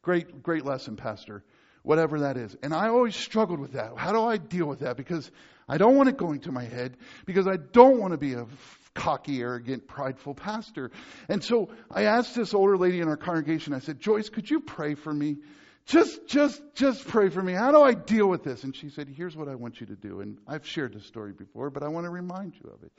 Great, 0.03 0.43
great 0.43 0.65
lesson, 0.65 0.97
pastor. 0.97 1.45
Whatever 1.87 2.19
that 2.21 2.37
is. 2.37 2.57
And 2.65 2.75
I 2.75 2.89
always 2.89 3.15
struggled 3.15 3.61
with 3.61 3.75
that. 3.75 3.93
How 3.97 4.11
do 4.11 4.21
I 4.21 4.39
deal 4.39 4.67
with 4.67 4.81
that? 4.81 4.97
Because 4.97 5.31
I 5.69 5.79
don't 5.79 5.95
want 5.95 6.09
it 6.09 6.17
going 6.17 6.41
to 6.41 6.51
my 6.51 6.65
head, 6.65 6.97
because 7.27 7.47
I 7.47 7.59
don't 7.59 8.01
want 8.01 8.11
to 8.11 8.19
be 8.19 8.33
a 8.33 8.45
cocky, 8.93 9.41
arrogant, 9.41 9.87
prideful 9.87 10.35
pastor. 10.35 10.91
And 11.29 11.45
so 11.45 11.71
I 11.89 12.07
asked 12.07 12.35
this 12.35 12.55
older 12.55 12.77
lady 12.77 12.99
in 12.99 13.07
our 13.07 13.17
congregation, 13.17 13.73
I 13.73 13.79
said, 13.79 14.01
Joyce, 14.01 14.31
could 14.31 14.51
you 14.51 14.59
pray 14.59 14.97
for 14.97 15.15
me? 15.15 15.37
Just, 15.85 16.27
just, 16.27 16.61
just 16.75 17.07
pray 17.07 17.29
for 17.29 17.41
me. 17.41 17.53
How 17.53 17.71
do 17.71 17.81
I 17.81 17.95
deal 17.95 18.27
with 18.27 18.43
this? 18.43 18.65
And 18.65 18.75
she 18.75 18.89
said, 18.89 19.07
Here's 19.09 19.37
what 19.37 19.47
I 19.47 19.55
want 19.55 19.81
you 19.81 19.87
to 19.87 19.95
do. 19.95 20.23
And 20.23 20.39
I've 20.49 20.67
shared 20.67 20.93
this 20.93 21.07
story 21.07 21.35
before, 21.35 21.71
but 21.71 21.85
I 21.85 21.89
want 21.89 22.07
to 22.07 22.11
remind 22.11 22.55
you 22.57 22.69
of 22.69 22.83
it. 22.83 22.91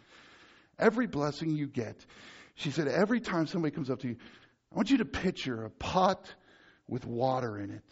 Every 0.80 1.08
blessing 1.08 1.50
you 1.50 1.68
get, 1.68 2.06
she 2.56 2.72
said, 2.72 2.88
every 2.88 3.20
time 3.20 3.48
somebody 3.48 3.76
comes 3.76 3.90
up 3.90 4.00
to 4.00 4.08
you, 4.08 4.16
I 4.72 4.76
want 4.78 4.90
you 4.90 5.00
to 5.00 5.06
picture 5.06 5.66
a 5.66 5.70
pot 5.72 6.34
with 6.88 7.06
water 7.06 7.58
in 7.58 7.72
it. 7.72 7.84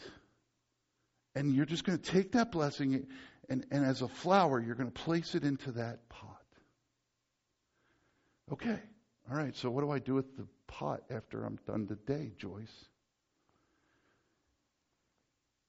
And 1.36 1.54
you're 1.54 1.66
just 1.66 1.84
going 1.84 2.00
to 2.00 2.12
take 2.12 2.32
that 2.32 2.52
blessing, 2.52 3.08
and, 3.50 3.66
and 3.70 3.86
as 3.86 4.02
a 4.02 4.08
flower, 4.08 4.62
you're 4.62 4.76
going 4.76 4.92
to 4.92 5.04
place 5.04 5.36
it 5.36 5.44
into 5.44 5.72
that 5.74 6.08
pot. 6.10 6.42
Okay, 8.52 8.80
all 9.30 9.38
right, 9.38 9.56
so 9.56 9.70
what 9.70 9.82
do 9.82 9.92
I 9.92 10.00
do 10.00 10.14
with 10.14 10.38
the 10.38 10.48
pot 10.68 11.02
after 11.10 11.46
I'm 11.46 11.58
done 11.68 11.88
today, 11.88 12.32
Joyce? 12.38 12.86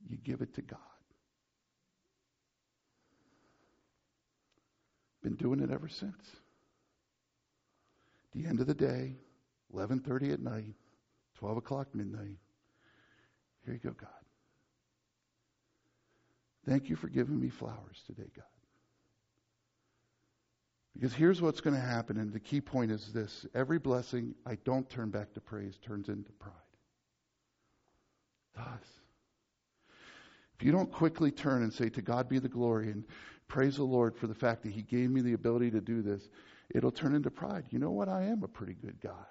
You 0.09 0.18
give 0.18 0.40
it 0.40 0.55
to 0.55 0.62
God. 0.62 0.79
Been 5.22 5.35
doing 5.35 5.61
it 5.61 5.70
ever 5.70 5.88
since. 5.88 6.37
The 8.33 8.46
end 8.46 8.61
of 8.61 8.66
the 8.66 8.74
day, 8.74 9.16
11:30 9.74 10.33
at 10.35 10.40
night, 10.40 10.74
12 11.37 11.57
o'clock 11.57 11.94
midnight. 11.94 12.38
Here 13.64 13.74
you 13.74 13.81
go, 13.81 13.90
God. 13.90 14.26
Thank 16.68 16.88
you 16.88 16.96
for 16.96 17.09
giving 17.09 17.40
me 17.40 17.48
flowers 17.48 18.02
today, 18.07 18.29
God. 18.35 18.44
Because 20.94 21.12
here's 21.12 21.42
what's 21.42 21.61
going 21.61 21.76
to 21.76 21.83
happen, 21.83 22.16
and 22.16 22.33
the 22.33 22.40
key 22.40 22.61
point 22.61 22.90
is 22.90 23.12
this 23.12 23.46
every 23.55 23.79
blessing 23.79 24.35
I 24.46 24.57
don't 24.64 24.88
turn 24.88 25.11
back 25.11 25.35
to 25.35 25.40
praise 25.40 25.79
turns 25.79 26.09
into 26.09 26.33
pride. 26.33 26.55
Does. 28.57 28.88
If 30.59 30.64
you 30.64 30.72
don't 30.72 30.90
quickly 30.90 31.31
turn 31.31 31.62
and 31.62 31.72
say, 31.72 31.90
To 31.90 32.02
God 32.02 32.29
be 32.31 32.38
the 32.38 32.48
glory, 32.48 32.90
and 32.90 33.05
praise 33.46 33.76
the 33.76 33.85
Lord 33.85 34.16
for 34.16 34.26
the 34.26 34.35
fact 34.35 34.62
that 34.62 34.72
He 34.72 34.83
gave 34.83 35.11
me 35.11 35.20
the 35.20 35.35
ability 35.35 35.70
to 35.72 35.83
do 35.83 36.00
this, 36.00 36.31
it'll 36.70 36.90
turn 36.90 37.14
into 37.14 37.31
pride. 37.31 37.66
You 37.70 37.79
know 37.79 37.90
what? 37.90 38.09
I 38.09 38.24
am 38.24 38.42
a 38.42 38.48
pretty 38.48 38.74
good 38.74 38.98
guy. 39.02 39.26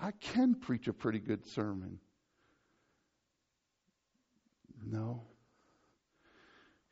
I 0.00 0.12
can 0.12 0.54
preach 0.54 0.86
a 0.86 0.92
pretty 0.92 1.18
good 1.18 1.44
sermon. 1.44 1.98
No. 4.86 5.24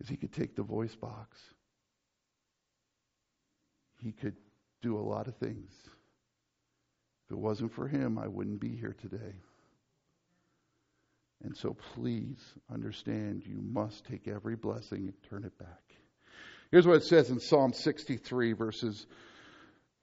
He 0.07 0.17
could 0.17 0.33
take 0.33 0.57
the 0.57 0.63
voice 0.63 0.95
box 0.95 1.39
he 4.01 4.13
could 4.13 4.37
do 4.83 4.97
a 4.97 5.01
lot 5.01 5.27
of 5.27 5.37
things. 5.37 5.71
If 7.27 7.33
it 7.33 7.39
wasn't 7.39 7.73
for 7.73 7.89
him, 7.89 8.19
I 8.19 8.29
wouldn't 8.29 8.61
be 8.61 8.77
here 8.77 8.97
today. 9.01 9.35
And 11.45 11.57
so 11.57 11.77
please 11.95 12.39
understand 12.73 13.45
you 13.47 13.61
must 13.61 14.05
take 14.05 14.27
every 14.27 14.57
blessing 14.57 15.05
and 15.05 15.15
turn 15.29 15.45
it 15.45 15.57
back. 15.59 15.83
Here's 16.71 16.87
what 16.87 16.97
it 16.97 17.05
says 17.05 17.31
in 17.31 17.41
Psalm 17.41 17.73
63, 17.73 18.53
verses 18.53 19.07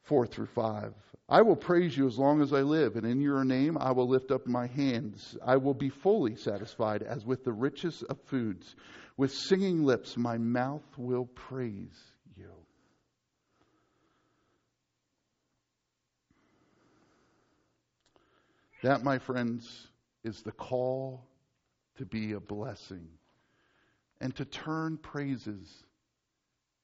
4 0.06 0.28
through 0.28 0.48
5. 0.48 0.94
I 1.28 1.42
will 1.42 1.56
praise 1.56 1.98
you 1.98 2.06
as 2.06 2.20
long 2.20 2.42
as 2.42 2.54
I 2.54 2.62
live, 2.62 2.96
and 2.96 3.06
in 3.06 3.20
your 3.20 3.44
name 3.44 3.78
I 3.80 3.92
will 3.92 4.08
lift 4.08 4.32
up 4.32 4.46
my 4.46 4.68
hands. 4.68 5.36
I 5.44 5.58
will 5.58 5.74
be 5.74 5.90
fully 5.90 6.36
satisfied 6.36 7.02
as 7.02 7.26
with 7.26 7.44
the 7.44 7.52
richest 7.52 8.04
of 8.04 8.20
foods. 8.26 8.76
With 9.18 9.34
singing 9.34 9.84
lips, 9.84 10.18
my 10.18 10.38
mouth 10.38 10.86
will 10.98 11.26
praise 11.26 12.00
you. 12.38 12.52
That, 18.84 19.04
my 19.04 19.18
friends, 19.18 19.88
is 20.24 20.44
the 20.44 20.52
call 20.52 21.26
to 21.98 22.06
be 22.06 22.34
a 22.34 22.40
blessing 22.40 23.08
and 24.22 24.36
to 24.36 24.46
turn 24.46 24.98
praises 24.98 25.84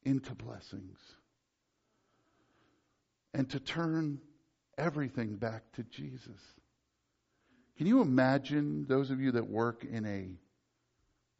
into 0.03 0.33
blessings 0.33 0.97
and 3.33 3.49
to 3.49 3.59
turn 3.59 4.19
everything 4.77 5.35
back 5.35 5.63
to 5.73 5.83
Jesus. 5.83 6.39
Can 7.77 7.87
you 7.87 8.01
imagine 8.01 8.85
those 8.87 9.11
of 9.11 9.19
you 9.19 9.31
that 9.31 9.49
work 9.49 9.83
in 9.83 10.05
a 10.05 10.27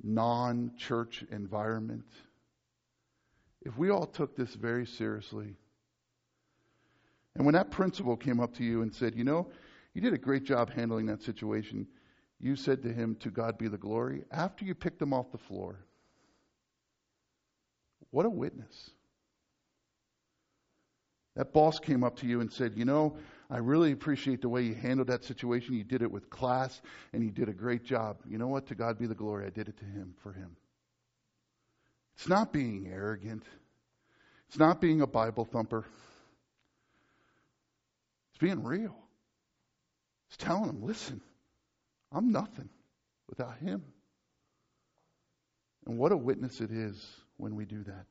non 0.04 0.72
church 0.78 1.24
environment? 1.32 2.06
If 3.62 3.78
we 3.78 3.90
all 3.90 4.08
took 4.08 4.36
this 4.36 4.56
very 4.56 4.86
seriously, 4.86 5.56
and 7.36 7.46
when 7.46 7.54
that 7.54 7.72
principal 7.72 8.18
came 8.18 8.40
up 8.40 8.56
to 8.56 8.64
you 8.64 8.82
and 8.82 8.94
said, 8.94 9.16
You 9.16 9.24
know, 9.24 9.50
you 9.94 10.02
did 10.02 10.14
a 10.14 10.18
great 10.18 10.44
job 10.44 10.72
handling 10.72 11.06
that 11.08 11.22
situation. 11.22 11.88
You 12.40 12.56
said 12.56 12.82
to 12.84 12.92
him, 12.92 13.16
To 13.18 13.30
God 13.30 13.58
be 13.58 13.68
the 13.68 13.78
glory, 13.78 14.24
after 14.32 14.66
you 14.66 14.74
picked 14.74 15.02
him 15.02 15.14
off 15.14 15.32
the 15.32 15.38
floor. 15.38 15.86
What 18.10 18.26
a 18.26 18.30
witness. 18.30 18.92
That 21.36 21.54
boss 21.54 21.80
came 21.80 22.04
up 22.04 22.18
to 22.18 22.28
you 22.28 22.42
and 22.42 22.52
said, 22.52 22.74
You 22.76 22.86
know, 22.86 23.18
I 23.50 23.58
really 23.58 23.92
appreciate 23.92 24.42
the 24.42 24.50
way 24.50 24.64
you 24.64 24.74
handled 24.74 25.08
that 25.08 25.24
situation. 25.24 25.76
You 25.76 25.84
did 25.84 26.02
it 26.02 26.12
with 26.12 26.30
class 26.30 26.82
and 27.14 27.24
you 27.24 27.32
did 27.32 27.50
a 27.50 27.54
great 27.54 27.84
job. 27.84 28.18
You 28.28 28.38
know 28.38 28.48
what? 28.48 28.68
To 28.68 28.76
God 28.76 28.98
be 28.98 29.08
the 29.08 29.16
glory. 29.16 29.46
I 29.46 29.50
did 29.50 29.68
it 29.70 29.78
to 29.78 29.86
him, 29.86 30.14
for 30.22 30.34
him. 30.34 30.56
It's 32.16 32.28
not 32.28 32.54
being 32.54 32.88
arrogant, 32.92 33.44
it's 34.48 34.60
not 34.60 34.80
being 34.80 35.02
a 35.02 35.08
Bible 35.08 35.46
thumper, 35.46 35.86
it's 38.30 38.40
being 38.40 38.64
real. 38.64 38.96
It's 40.28 40.38
telling 40.38 40.68
them, 40.68 40.84
listen, 40.84 41.20
I'm 42.12 42.32
nothing 42.32 42.70
without 43.28 43.58
him. 43.58 43.84
And 45.86 45.98
what 45.98 46.12
a 46.12 46.18
witness 46.18 46.62
it 46.62 46.72
is 46.72 47.06
when 47.38 47.56
we 47.56 47.66
do 47.66 47.84
that. 47.84 48.06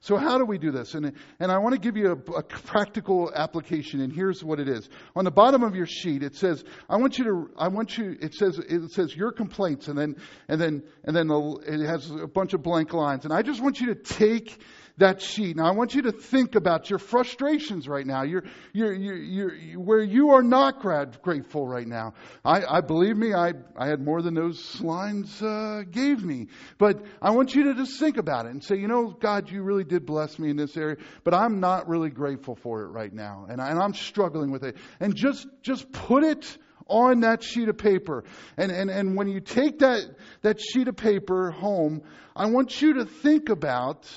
So 0.00 0.16
how 0.16 0.38
do 0.38 0.44
we 0.44 0.58
do 0.58 0.70
this? 0.70 0.94
And, 0.94 1.12
and 1.40 1.50
I 1.50 1.58
want 1.58 1.74
to 1.74 1.80
give 1.80 1.96
you 1.96 2.12
a, 2.12 2.32
a, 2.32 2.42
practical 2.42 3.32
application, 3.34 4.00
and 4.00 4.12
here's 4.12 4.44
what 4.44 4.60
it 4.60 4.68
is. 4.68 4.88
On 5.16 5.24
the 5.24 5.30
bottom 5.30 5.64
of 5.64 5.74
your 5.74 5.86
sheet, 5.86 6.22
it 6.22 6.36
says, 6.36 6.62
I 6.88 6.96
want 6.96 7.18
you 7.18 7.24
to, 7.24 7.50
I 7.56 7.68
want 7.68 7.98
you, 7.98 8.16
it 8.20 8.34
says, 8.34 8.58
it 8.58 8.92
says 8.92 9.14
your 9.14 9.32
complaints, 9.32 9.88
and 9.88 9.98
then, 9.98 10.16
and 10.46 10.60
then, 10.60 10.84
and 11.04 11.16
then 11.16 11.30
it 11.66 11.84
has 11.84 12.10
a 12.10 12.28
bunch 12.28 12.54
of 12.54 12.62
blank 12.62 12.92
lines. 12.92 13.24
And 13.24 13.34
I 13.34 13.42
just 13.42 13.60
want 13.60 13.80
you 13.80 13.88
to 13.88 13.96
take 13.96 14.60
that 14.98 15.22
sheet. 15.22 15.56
Now 15.56 15.66
I 15.66 15.72
want 15.72 15.94
you 15.94 16.02
to 16.02 16.12
think 16.12 16.54
about 16.54 16.90
your 16.90 16.98
frustrations 16.98 17.88
right 17.88 18.06
now. 18.06 18.22
You're, 18.22 18.44
you're, 18.72 18.92
you're, 18.92 19.16
you're 19.54 19.80
where 19.80 20.02
you 20.02 20.30
are 20.30 20.42
not 20.42 20.80
grad, 20.80 21.20
grateful 21.22 21.66
right 21.66 21.86
now. 21.86 22.14
I, 22.44 22.62
I 22.64 22.80
believe 22.80 23.16
me, 23.16 23.32
I, 23.32 23.52
I 23.76 23.88
had 23.88 24.00
more 24.00 24.22
than 24.22 24.34
those 24.34 24.80
lines 24.80 25.40
uh, 25.42 25.82
gave 25.90 26.22
me. 26.22 26.48
But 26.78 27.04
I 27.22 27.30
want 27.30 27.54
you 27.54 27.64
to 27.64 27.74
just 27.74 27.98
think 27.98 28.16
about 28.16 28.46
it 28.46 28.50
and 28.50 28.62
say, 28.62 28.76
you 28.76 28.88
know, 28.88 29.10
God, 29.10 29.50
you 29.50 29.62
really 29.62 29.84
did 29.84 30.04
bless 30.04 30.38
me 30.38 30.50
in 30.50 30.56
this 30.56 30.76
area, 30.76 30.96
but 31.24 31.34
I'm 31.34 31.60
not 31.60 31.88
really 31.88 32.10
grateful 32.10 32.56
for 32.56 32.82
it 32.82 32.88
right 32.88 33.12
now, 33.12 33.46
and, 33.48 33.60
I, 33.60 33.70
and 33.70 33.78
I'm 33.78 33.94
struggling 33.94 34.50
with 34.50 34.64
it. 34.64 34.76
And 35.00 35.14
just 35.14 35.46
just 35.62 35.90
put 35.92 36.24
it 36.24 36.58
on 36.88 37.20
that 37.20 37.42
sheet 37.42 37.68
of 37.68 37.78
paper. 37.78 38.24
And, 38.56 38.72
and, 38.72 38.90
and 38.90 39.16
when 39.16 39.28
you 39.28 39.40
take 39.40 39.80
that, 39.80 40.02
that 40.42 40.60
sheet 40.60 40.88
of 40.88 40.96
paper 40.96 41.50
home, 41.50 42.02
I 42.34 42.46
want 42.46 42.80
you 42.80 42.94
to 42.94 43.04
think 43.04 43.50
about 43.50 44.08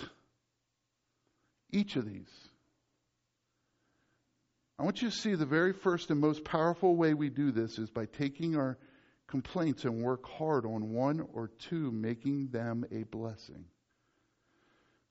each 1.71 1.95
of 1.95 2.05
these. 2.05 2.29
I 4.79 4.83
want 4.83 5.01
you 5.01 5.09
to 5.09 5.15
see 5.15 5.35
the 5.35 5.45
very 5.45 5.73
first 5.73 6.09
and 6.09 6.19
most 6.19 6.43
powerful 6.43 6.95
way 6.95 7.13
we 7.13 7.29
do 7.29 7.51
this 7.51 7.77
is 7.77 7.89
by 7.89 8.05
taking 8.05 8.55
our 8.55 8.79
complaints 9.27 9.85
and 9.85 10.01
work 10.01 10.27
hard 10.27 10.65
on 10.65 10.91
one 10.91 11.25
or 11.33 11.49
two, 11.69 11.91
making 11.91 12.47
them 12.47 12.83
a 12.91 13.03
blessing. 13.03 13.65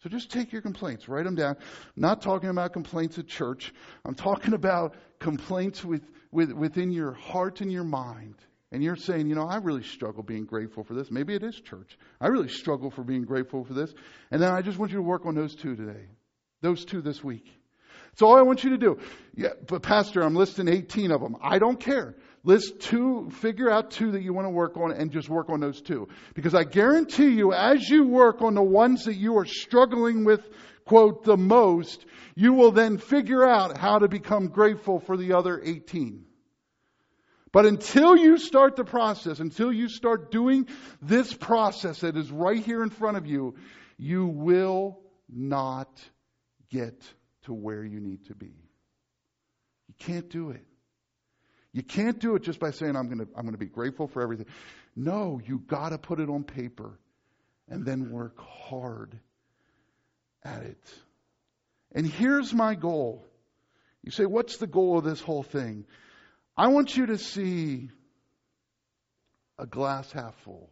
So 0.02 0.08
just 0.08 0.30
take 0.30 0.50
your 0.50 0.62
complaints, 0.62 1.08
write 1.08 1.24
them 1.24 1.34
down. 1.34 1.56
I'm 1.58 2.02
not 2.02 2.22
talking 2.22 2.48
about 2.48 2.72
complaints 2.72 3.18
at 3.18 3.28
church. 3.28 3.72
I'm 4.04 4.14
talking 4.14 4.54
about 4.54 4.96
complaints 5.18 5.84
with, 5.84 6.02
with, 6.32 6.52
within 6.52 6.90
your 6.90 7.12
heart 7.12 7.60
and 7.60 7.70
your 7.70 7.84
mind. 7.84 8.36
And 8.72 8.82
you're 8.82 8.96
saying, 8.96 9.28
you 9.28 9.34
know, 9.34 9.46
I 9.46 9.56
really 9.56 9.82
struggle 9.82 10.22
being 10.22 10.46
grateful 10.46 10.84
for 10.84 10.94
this. 10.94 11.10
Maybe 11.10 11.34
it 11.34 11.42
is 11.42 11.60
church. 11.60 11.98
I 12.20 12.28
really 12.28 12.48
struggle 12.48 12.90
for 12.90 13.02
being 13.02 13.24
grateful 13.24 13.64
for 13.64 13.74
this. 13.74 13.92
And 14.30 14.40
then 14.40 14.52
I 14.52 14.62
just 14.62 14.78
want 14.78 14.92
you 14.92 14.98
to 14.98 15.02
work 15.02 15.26
on 15.26 15.34
those 15.34 15.54
two 15.54 15.76
today. 15.76 16.06
Those 16.60 16.84
two 16.84 17.00
this 17.00 17.22
week. 17.24 17.46
That's 18.10 18.22
all 18.22 18.36
I 18.36 18.42
want 18.42 18.64
you 18.64 18.70
to 18.70 18.78
do. 18.78 18.98
Yeah, 19.34 19.50
but 19.66 19.82
Pastor, 19.82 20.22
I'm 20.22 20.34
listing 20.34 20.68
18 20.68 21.10
of 21.10 21.20
them. 21.20 21.36
I 21.40 21.58
don't 21.58 21.78
care. 21.78 22.16
List 22.42 22.80
two, 22.80 23.30
figure 23.30 23.70
out 23.70 23.90
two 23.90 24.12
that 24.12 24.22
you 24.22 24.32
want 24.32 24.46
to 24.46 24.50
work 24.50 24.76
on 24.76 24.92
and 24.92 25.12
just 25.12 25.28
work 25.28 25.50
on 25.50 25.60
those 25.60 25.80
two. 25.80 26.08
Because 26.34 26.54
I 26.54 26.64
guarantee 26.64 27.30
you, 27.30 27.52
as 27.52 27.88
you 27.88 28.06
work 28.06 28.42
on 28.42 28.54
the 28.54 28.62
ones 28.62 29.04
that 29.04 29.16
you 29.16 29.36
are 29.36 29.44
struggling 29.44 30.24
with, 30.24 30.40
quote, 30.84 31.24
the 31.24 31.36
most, 31.36 32.04
you 32.34 32.54
will 32.54 32.72
then 32.72 32.98
figure 32.98 33.46
out 33.46 33.76
how 33.76 33.98
to 33.98 34.08
become 34.08 34.48
grateful 34.48 35.00
for 35.00 35.16
the 35.16 35.34
other 35.34 35.60
18. 35.62 36.24
But 37.52 37.66
until 37.66 38.16
you 38.16 38.38
start 38.38 38.76
the 38.76 38.84
process, 38.84 39.40
until 39.40 39.72
you 39.72 39.88
start 39.88 40.30
doing 40.30 40.68
this 41.02 41.32
process 41.34 42.00
that 42.00 42.16
is 42.16 42.30
right 42.30 42.62
here 42.62 42.82
in 42.82 42.90
front 42.90 43.16
of 43.16 43.26
you, 43.26 43.56
you 43.98 44.26
will 44.26 45.00
not 45.28 45.88
get 46.70 47.02
to 47.42 47.52
where 47.52 47.84
you 47.84 48.00
need 48.00 48.26
to 48.26 48.34
be. 48.34 48.54
You 49.88 49.94
can't 49.98 50.28
do 50.28 50.50
it. 50.50 50.64
You 51.72 51.82
can't 51.82 52.18
do 52.18 52.34
it 52.34 52.42
just 52.42 52.58
by 52.58 52.72
saying, 52.72 52.96
I'm 52.96 53.06
going 53.06 53.18
to, 53.18 53.28
I'm 53.36 53.42
going 53.42 53.52
to 53.52 53.58
be 53.58 53.66
grateful 53.66 54.08
for 54.08 54.22
everything. 54.22 54.46
No, 54.96 55.40
you 55.44 55.58
got 55.58 55.90
to 55.90 55.98
put 55.98 56.18
it 56.18 56.28
on 56.28 56.42
paper 56.42 56.98
and 57.68 57.84
then 57.84 58.10
work 58.10 58.38
hard 58.38 59.18
at 60.42 60.62
it. 60.62 60.82
And 61.92 62.06
here's 62.06 62.52
my 62.52 62.74
goal. 62.74 63.24
You 64.02 64.10
say, 64.10 64.26
what's 64.26 64.56
the 64.56 64.66
goal 64.66 64.98
of 64.98 65.04
this 65.04 65.20
whole 65.20 65.42
thing? 65.42 65.84
I 66.56 66.68
want 66.68 66.96
you 66.96 67.06
to 67.06 67.18
see 67.18 67.90
a 69.58 69.66
glass 69.66 70.10
half 70.10 70.34
full, 70.42 70.70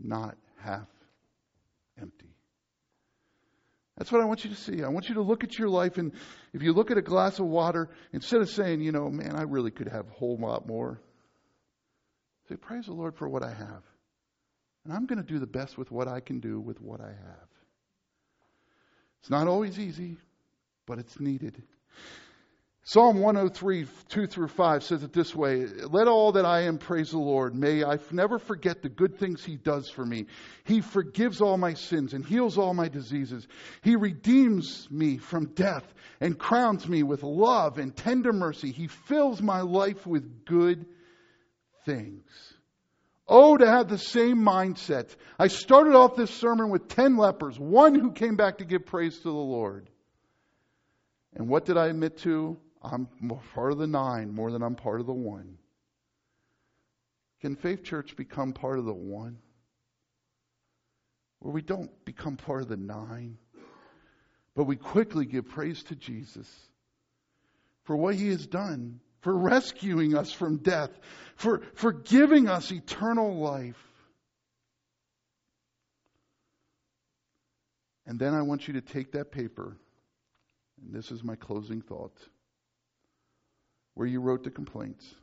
not 0.00 0.36
half 0.62 0.88
That's 4.00 4.10
what 4.10 4.22
I 4.22 4.24
want 4.24 4.44
you 4.44 4.50
to 4.50 4.56
see. 4.56 4.82
I 4.82 4.88
want 4.88 5.10
you 5.10 5.16
to 5.16 5.20
look 5.20 5.44
at 5.44 5.58
your 5.58 5.68
life, 5.68 5.98
and 5.98 6.12
if 6.54 6.62
you 6.62 6.72
look 6.72 6.90
at 6.90 6.96
a 6.96 7.02
glass 7.02 7.38
of 7.38 7.44
water, 7.44 7.90
instead 8.14 8.40
of 8.40 8.48
saying, 8.48 8.80
you 8.80 8.92
know, 8.92 9.10
man, 9.10 9.36
I 9.36 9.42
really 9.42 9.70
could 9.70 9.88
have 9.88 10.06
a 10.08 10.10
whole 10.10 10.38
lot 10.38 10.66
more, 10.66 11.02
say, 12.48 12.56
praise 12.56 12.86
the 12.86 12.94
Lord 12.94 13.14
for 13.14 13.28
what 13.28 13.42
I 13.42 13.52
have. 13.52 13.82
And 14.84 14.94
I'm 14.94 15.04
going 15.04 15.22
to 15.22 15.32
do 15.32 15.38
the 15.38 15.46
best 15.46 15.76
with 15.76 15.90
what 15.90 16.08
I 16.08 16.20
can 16.20 16.40
do 16.40 16.58
with 16.58 16.80
what 16.80 17.02
I 17.02 17.08
have. 17.08 17.48
It's 19.20 19.28
not 19.28 19.46
always 19.46 19.78
easy, 19.78 20.16
but 20.86 20.98
it's 20.98 21.20
needed. 21.20 21.62
Psalm 22.82 23.20
103, 23.20 23.86
2 24.08 24.26
through 24.26 24.48
5 24.48 24.82
says 24.82 25.02
it 25.02 25.12
this 25.12 25.34
way 25.34 25.66
Let 25.66 26.08
all 26.08 26.32
that 26.32 26.46
I 26.46 26.62
am 26.62 26.78
praise 26.78 27.10
the 27.10 27.18
Lord. 27.18 27.54
May 27.54 27.84
I 27.84 27.98
never 28.10 28.38
forget 28.38 28.82
the 28.82 28.88
good 28.88 29.18
things 29.18 29.44
He 29.44 29.56
does 29.56 29.90
for 29.90 30.04
me. 30.04 30.26
He 30.64 30.80
forgives 30.80 31.40
all 31.40 31.58
my 31.58 31.74
sins 31.74 32.14
and 32.14 32.24
heals 32.24 32.56
all 32.56 32.72
my 32.72 32.88
diseases. 32.88 33.46
He 33.82 33.96
redeems 33.96 34.88
me 34.90 35.18
from 35.18 35.46
death 35.46 35.84
and 36.20 36.38
crowns 36.38 36.88
me 36.88 37.02
with 37.02 37.22
love 37.22 37.78
and 37.78 37.94
tender 37.94 38.32
mercy. 38.32 38.72
He 38.72 38.86
fills 38.86 39.42
my 39.42 39.60
life 39.60 40.06
with 40.06 40.44
good 40.46 40.86
things. 41.84 42.24
Oh, 43.28 43.56
to 43.56 43.66
have 43.66 43.88
the 43.88 43.98
same 43.98 44.38
mindset. 44.38 45.14
I 45.38 45.46
started 45.46 45.94
off 45.94 46.16
this 46.16 46.32
sermon 46.34 46.70
with 46.70 46.88
10 46.88 47.16
lepers, 47.16 47.58
one 47.58 47.94
who 47.94 48.10
came 48.10 48.34
back 48.34 48.58
to 48.58 48.64
give 48.64 48.86
praise 48.86 49.18
to 49.18 49.24
the 49.24 49.30
Lord. 49.30 49.88
And 51.36 51.48
what 51.48 51.64
did 51.64 51.76
I 51.76 51.86
admit 51.86 52.18
to? 52.18 52.58
I'm 52.82 53.08
part 53.54 53.72
of 53.72 53.78
the 53.78 53.86
nine 53.86 54.34
more 54.34 54.50
than 54.50 54.62
I'm 54.62 54.74
part 54.74 55.00
of 55.00 55.06
the 55.06 55.12
one. 55.12 55.58
Can 57.40 57.56
Faith 57.56 57.84
Church 57.84 58.16
become 58.16 58.52
part 58.52 58.78
of 58.78 58.84
the 58.84 58.94
one? 58.94 59.38
Where 61.40 61.52
we 61.52 61.62
don't 61.62 61.90
become 62.04 62.36
part 62.36 62.62
of 62.62 62.68
the 62.68 62.76
nine, 62.76 63.38
but 64.54 64.64
we 64.64 64.76
quickly 64.76 65.24
give 65.24 65.48
praise 65.48 65.82
to 65.84 65.96
Jesus 65.96 66.48
for 67.84 67.96
what 67.96 68.14
he 68.14 68.28
has 68.28 68.46
done, 68.46 69.00
for 69.20 69.36
rescuing 69.36 70.14
us 70.14 70.32
from 70.32 70.58
death, 70.58 70.90
for, 71.36 71.62
for 71.74 71.92
giving 71.92 72.48
us 72.48 72.70
eternal 72.70 73.38
life. 73.38 73.82
And 78.06 78.18
then 78.18 78.34
I 78.34 78.42
want 78.42 78.68
you 78.68 78.74
to 78.74 78.80
take 78.80 79.12
that 79.12 79.30
paper, 79.30 79.76
and 80.82 80.94
this 80.94 81.10
is 81.10 81.22
my 81.22 81.36
closing 81.36 81.80
thought 81.80 82.16
where 84.00 84.08
you 84.08 84.18
wrote 84.18 84.42
the 84.42 84.50
complaints. 84.50 85.14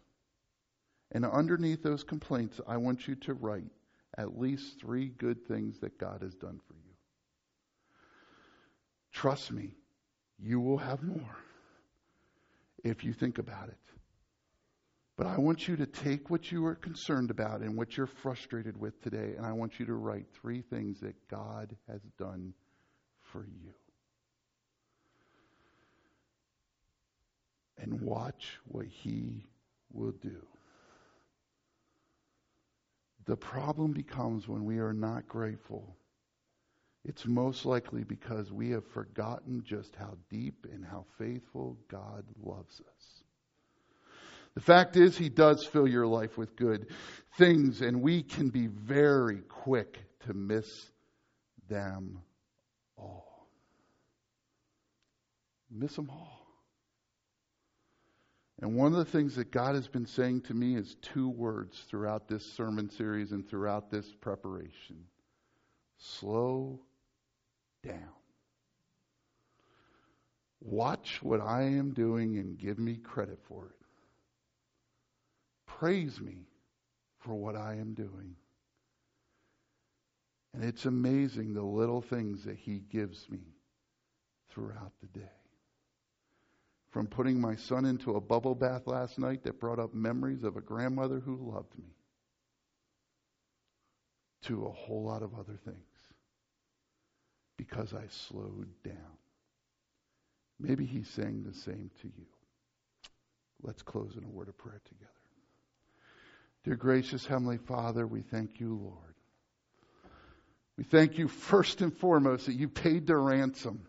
And 1.11 1.25
underneath 1.25 1.81
those 1.81 2.03
complaints, 2.03 2.61
I 2.67 2.77
want 2.77 3.07
you 3.07 3.15
to 3.15 3.33
write 3.33 3.71
at 4.19 4.37
least 4.37 4.79
three 4.79 5.07
good 5.07 5.47
things 5.47 5.79
that 5.79 5.97
God 5.97 6.21
has 6.21 6.35
done 6.35 6.59
for 6.67 6.75
you. 6.75 6.93
Trust 9.11 9.51
me, 9.51 9.71
you 10.37 10.59
will 10.59 10.77
have 10.77 11.01
more 11.01 11.37
if 12.83 13.03
you 13.03 13.13
think 13.13 13.39
about 13.39 13.69
it. 13.69 13.79
But 15.17 15.25
I 15.25 15.39
want 15.39 15.67
you 15.67 15.75
to 15.77 15.87
take 15.87 16.29
what 16.29 16.51
you 16.51 16.63
are 16.67 16.75
concerned 16.75 17.31
about 17.31 17.61
and 17.61 17.75
what 17.75 17.97
you're 17.97 18.05
frustrated 18.05 18.79
with 18.79 19.01
today, 19.01 19.33
and 19.37 19.43
I 19.43 19.53
want 19.53 19.79
you 19.79 19.87
to 19.87 19.95
write 19.95 20.27
three 20.39 20.61
things 20.61 20.99
that 20.99 21.15
God 21.29 21.75
has 21.89 22.01
done 22.19 22.53
for 23.23 23.43
you. 23.43 23.73
And 27.79 28.01
watch 28.01 28.57
what 28.67 28.85
he 28.85 29.45
will 29.91 30.11
do. 30.11 30.45
The 33.25 33.35
problem 33.37 33.91
becomes 33.91 34.47
when 34.47 34.65
we 34.65 34.79
are 34.79 34.93
not 34.93 35.27
grateful. 35.27 35.95
It's 37.03 37.25
most 37.25 37.65
likely 37.65 38.03
because 38.03 38.51
we 38.51 38.69
have 38.71 38.85
forgotten 38.85 39.63
just 39.65 39.95
how 39.95 40.15
deep 40.29 40.65
and 40.71 40.85
how 40.85 41.05
faithful 41.17 41.77
God 41.89 42.23
loves 42.41 42.79
us. 42.79 43.23
The 44.55 44.61
fact 44.61 44.95
is, 44.95 45.17
He 45.17 45.29
does 45.29 45.63
fill 45.63 45.87
your 45.87 46.07
life 46.07 46.37
with 46.37 46.55
good 46.55 46.87
things, 47.37 47.81
and 47.81 48.01
we 48.01 48.23
can 48.23 48.49
be 48.49 48.67
very 48.67 49.41
quick 49.41 49.99
to 50.25 50.33
miss 50.33 50.89
them 51.69 52.21
all. 52.97 53.47
Miss 55.69 55.95
them 55.95 56.09
all. 56.09 56.46
And 58.59 58.75
one 58.75 58.91
of 58.91 58.97
the 58.97 59.05
things 59.05 59.35
that 59.35 59.51
God 59.51 59.75
has 59.75 59.87
been 59.87 60.05
saying 60.05 60.41
to 60.41 60.53
me 60.53 60.75
is 60.75 60.95
two 61.01 61.29
words 61.29 61.85
throughout 61.89 62.27
this 62.27 62.43
sermon 62.43 62.89
series 62.89 63.31
and 63.31 63.47
throughout 63.47 63.91
this 63.91 64.11
preparation 64.19 65.05
slow 65.97 66.79
down. 67.83 68.09
Watch 70.59 71.21
what 71.21 71.39
I 71.39 71.63
am 71.63 71.93
doing 71.93 72.37
and 72.37 72.57
give 72.57 72.79
me 72.79 72.95
credit 72.95 73.39
for 73.47 73.65
it. 73.65 73.85
Praise 75.67 76.19
me 76.19 76.47
for 77.19 77.35
what 77.35 77.55
I 77.55 77.75
am 77.75 77.93
doing. 77.93 78.35
And 80.53 80.63
it's 80.63 80.85
amazing 80.85 81.53
the 81.53 81.61
little 81.61 82.01
things 82.01 82.43
that 82.45 82.57
He 82.57 82.79
gives 82.79 83.29
me 83.29 83.53
throughout 84.49 84.93
the 85.01 85.19
day. 85.19 85.36
From 86.97 87.05
putting 87.05 87.39
my 87.39 87.55
son 87.55 87.85
into 87.85 88.15
a 88.15 88.19
bubble 88.19 88.55
bath 88.55 88.87
last 88.87 89.19
night 89.19 89.43
that 89.43 89.59
brought 89.59 89.77
up 89.77 89.93
memories 89.93 90.43
of 90.43 90.57
a 90.57 90.61
grandmother 90.61 91.19
who 91.19 91.53
loved 91.53 91.77
me, 91.77 91.91
to 94.45 94.65
a 94.65 94.71
whole 94.71 95.03
lot 95.03 95.21
of 95.21 95.35
other 95.35 95.59
things 95.63 95.77
because 97.55 97.93
I 97.93 98.05
slowed 98.09 98.69
down. 98.83 99.17
Maybe 100.59 100.87
he's 100.87 101.07
saying 101.09 101.43
the 101.43 101.53
same 101.53 101.91
to 102.01 102.07
you. 102.07 102.25
Let's 103.61 103.83
close 103.83 104.15
in 104.17 104.23
a 104.23 104.29
word 104.29 104.47
of 104.47 104.57
prayer 104.57 104.81
together. 104.85 105.11
Dear 106.63 106.77
gracious 106.77 107.27
Heavenly 107.27 107.59
Father, 107.59 108.07
we 108.07 108.23
thank 108.23 108.59
you, 108.59 108.73
Lord. 108.73 109.13
We 110.79 110.83
thank 110.83 111.19
you 111.19 111.27
first 111.27 111.81
and 111.81 111.95
foremost 111.95 112.47
that 112.47 112.55
you 112.55 112.67
paid 112.67 113.05
the 113.05 113.17
ransom. 113.17 113.85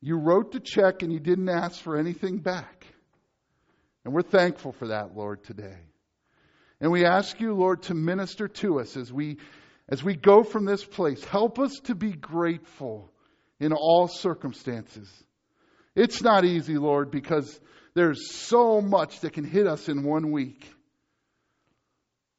You 0.00 0.18
wrote 0.18 0.52
the 0.52 0.60
check 0.60 1.02
and 1.02 1.12
you 1.12 1.20
didn't 1.20 1.48
ask 1.48 1.80
for 1.80 1.96
anything 1.96 2.38
back. 2.38 2.86
And 4.04 4.14
we're 4.14 4.22
thankful 4.22 4.72
for 4.72 4.88
that, 4.88 5.16
Lord, 5.16 5.42
today. 5.44 5.78
And 6.80 6.92
we 6.92 7.04
ask 7.04 7.40
you, 7.40 7.54
Lord, 7.54 7.82
to 7.84 7.94
minister 7.94 8.48
to 8.48 8.80
us 8.80 8.96
as 8.96 9.12
we 9.12 9.38
as 9.88 10.02
we 10.02 10.16
go 10.16 10.42
from 10.42 10.64
this 10.64 10.84
place. 10.84 11.24
Help 11.24 11.58
us 11.58 11.72
to 11.84 11.94
be 11.94 12.12
grateful 12.12 13.12
in 13.60 13.72
all 13.72 14.08
circumstances. 14.08 15.08
It's 15.94 16.22
not 16.22 16.44
easy, 16.44 16.76
Lord, 16.76 17.10
because 17.10 17.60
there's 17.94 18.34
so 18.34 18.80
much 18.80 19.20
that 19.20 19.32
can 19.32 19.44
hit 19.44 19.66
us 19.66 19.88
in 19.88 20.04
one 20.04 20.32
week. 20.32 20.70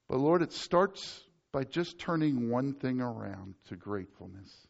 But 0.08 0.20
Lord, 0.20 0.42
it 0.42 0.54
starts 0.54 1.24
by 1.52 1.64
just 1.64 1.98
turning 1.98 2.50
one 2.50 2.74
thing 2.74 3.02
around 3.02 3.56
to 3.70 3.76
gratefulness. 3.76 4.67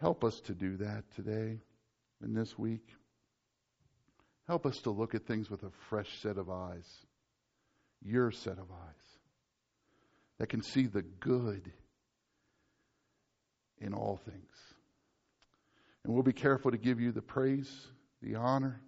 Help 0.00 0.24
us 0.24 0.40
to 0.40 0.54
do 0.54 0.76
that 0.76 1.04
today 1.16 1.60
and 2.22 2.36
this 2.36 2.56
week. 2.58 2.86
Help 4.46 4.64
us 4.64 4.78
to 4.78 4.90
look 4.90 5.14
at 5.14 5.26
things 5.26 5.50
with 5.50 5.62
a 5.62 5.70
fresh 5.88 6.08
set 6.20 6.38
of 6.38 6.48
eyes, 6.48 6.88
your 8.02 8.30
set 8.30 8.58
of 8.58 8.70
eyes, 8.70 9.18
that 10.38 10.48
can 10.48 10.62
see 10.62 10.86
the 10.86 11.02
good 11.02 11.70
in 13.80 13.92
all 13.92 14.16
things. 14.24 14.56
And 16.04 16.14
we'll 16.14 16.22
be 16.22 16.32
careful 16.32 16.70
to 16.70 16.78
give 16.78 17.00
you 17.00 17.12
the 17.12 17.20
praise, 17.20 17.70
the 18.22 18.36
honor, 18.36 18.80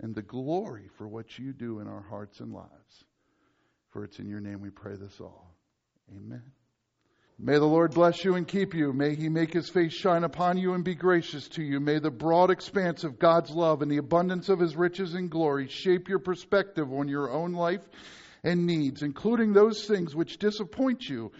and 0.00 0.14
the 0.14 0.22
glory 0.22 0.88
for 0.96 1.06
what 1.06 1.38
you 1.38 1.52
do 1.52 1.80
in 1.80 1.86
our 1.86 2.02
hearts 2.02 2.40
and 2.40 2.52
lives. 2.52 3.04
For 3.90 4.04
it's 4.04 4.18
in 4.18 4.28
your 4.28 4.40
name 4.40 4.60
we 4.60 4.70
pray 4.70 4.96
this 4.96 5.20
all. 5.20 5.54
Amen. 6.14 6.42
May 7.38 7.58
the 7.58 7.66
Lord 7.66 7.92
bless 7.92 8.24
you 8.24 8.34
and 8.34 8.48
keep 8.48 8.72
you. 8.72 8.94
May 8.94 9.14
he 9.14 9.28
make 9.28 9.52
his 9.52 9.68
face 9.68 9.92
shine 9.92 10.24
upon 10.24 10.56
you 10.56 10.72
and 10.72 10.82
be 10.82 10.94
gracious 10.94 11.48
to 11.48 11.62
you. 11.62 11.80
May 11.80 11.98
the 11.98 12.10
broad 12.10 12.50
expanse 12.50 13.04
of 13.04 13.18
God's 13.18 13.50
love 13.50 13.82
and 13.82 13.90
the 13.90 13.98
abundance 13.98 14.48
of 14.48 14.58
his 14.58 14.74
riches 14.74 15.12
and 15.12 15.30
glory 15.30 15.68
shape 15.68 16.08
your 16.08 16.18
perspective 16.18 16.90
on 16.90 17.08
your 17.08 17.30
own 17.30 17.52
life 17.52 17.82
and 18.42 18.64
needs, 18.64 19.02
including 19.02 19.52
those 19.52 19.84
things 19.84 20.14
which 20.14 20.38
disappoint 20.38 21.10
you. 21.10 21.30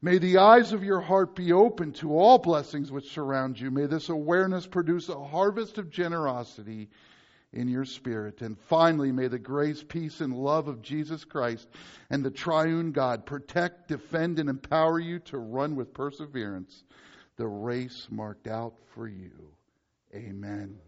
May 0.00 0.16
the 0.16 0.38
eyes 0.38 0.72
of 0.72 0.84
your 0.84 1.02
heart 1.02 1.36
be 1.36 1.52
open 1.52 1.92
to 1.94 2.16
all 2.16 2.38
blessings 2.38 2.90
which 2.90 3.12
surround 3.12 3.60
you. 3.60 3.70
May 3.70 3.84
this 3.84 4.08
awareness 4.08 4.66
produce 4.66 5.10
a 5.10 5.22
harvest 5.22 5.76
of 5.76 5.90
generosity 5.90 6.88
in 7.52 7.68
your 7.68 7.84
spirit. 7.84 8.42
And 8.42 8.58
finally, 8.58 9.12
may 9.12 9.28
the 9.28 9.38
grace, 9.38 9.84
peace, 9.86 10.20
and 10.20 10.36
love 10.36 10.68
of 10.68 10.82
Jesus 10.82 11.24
Christ 11.24 11.68
and 12.10 12.24
the 12.24 12.30
triune 12.30 12.92
God 12.92 13.26
protect, 13.26 13.88
defend, 13.88 14.38
and 14.38 14.48
empower 14.48 14.98
you 14.98 15.18
to 15.20 15.38
run 15.38 15.76
with 15.76 15.94
perseverance 15.94 16.84
the 17.36 17.46
race 17.46 18.08
marked 18.10 18.46
out 18.46 18.74
for 18.94 19.08
you. 19.08 19.32
Amen. 20.14 20.78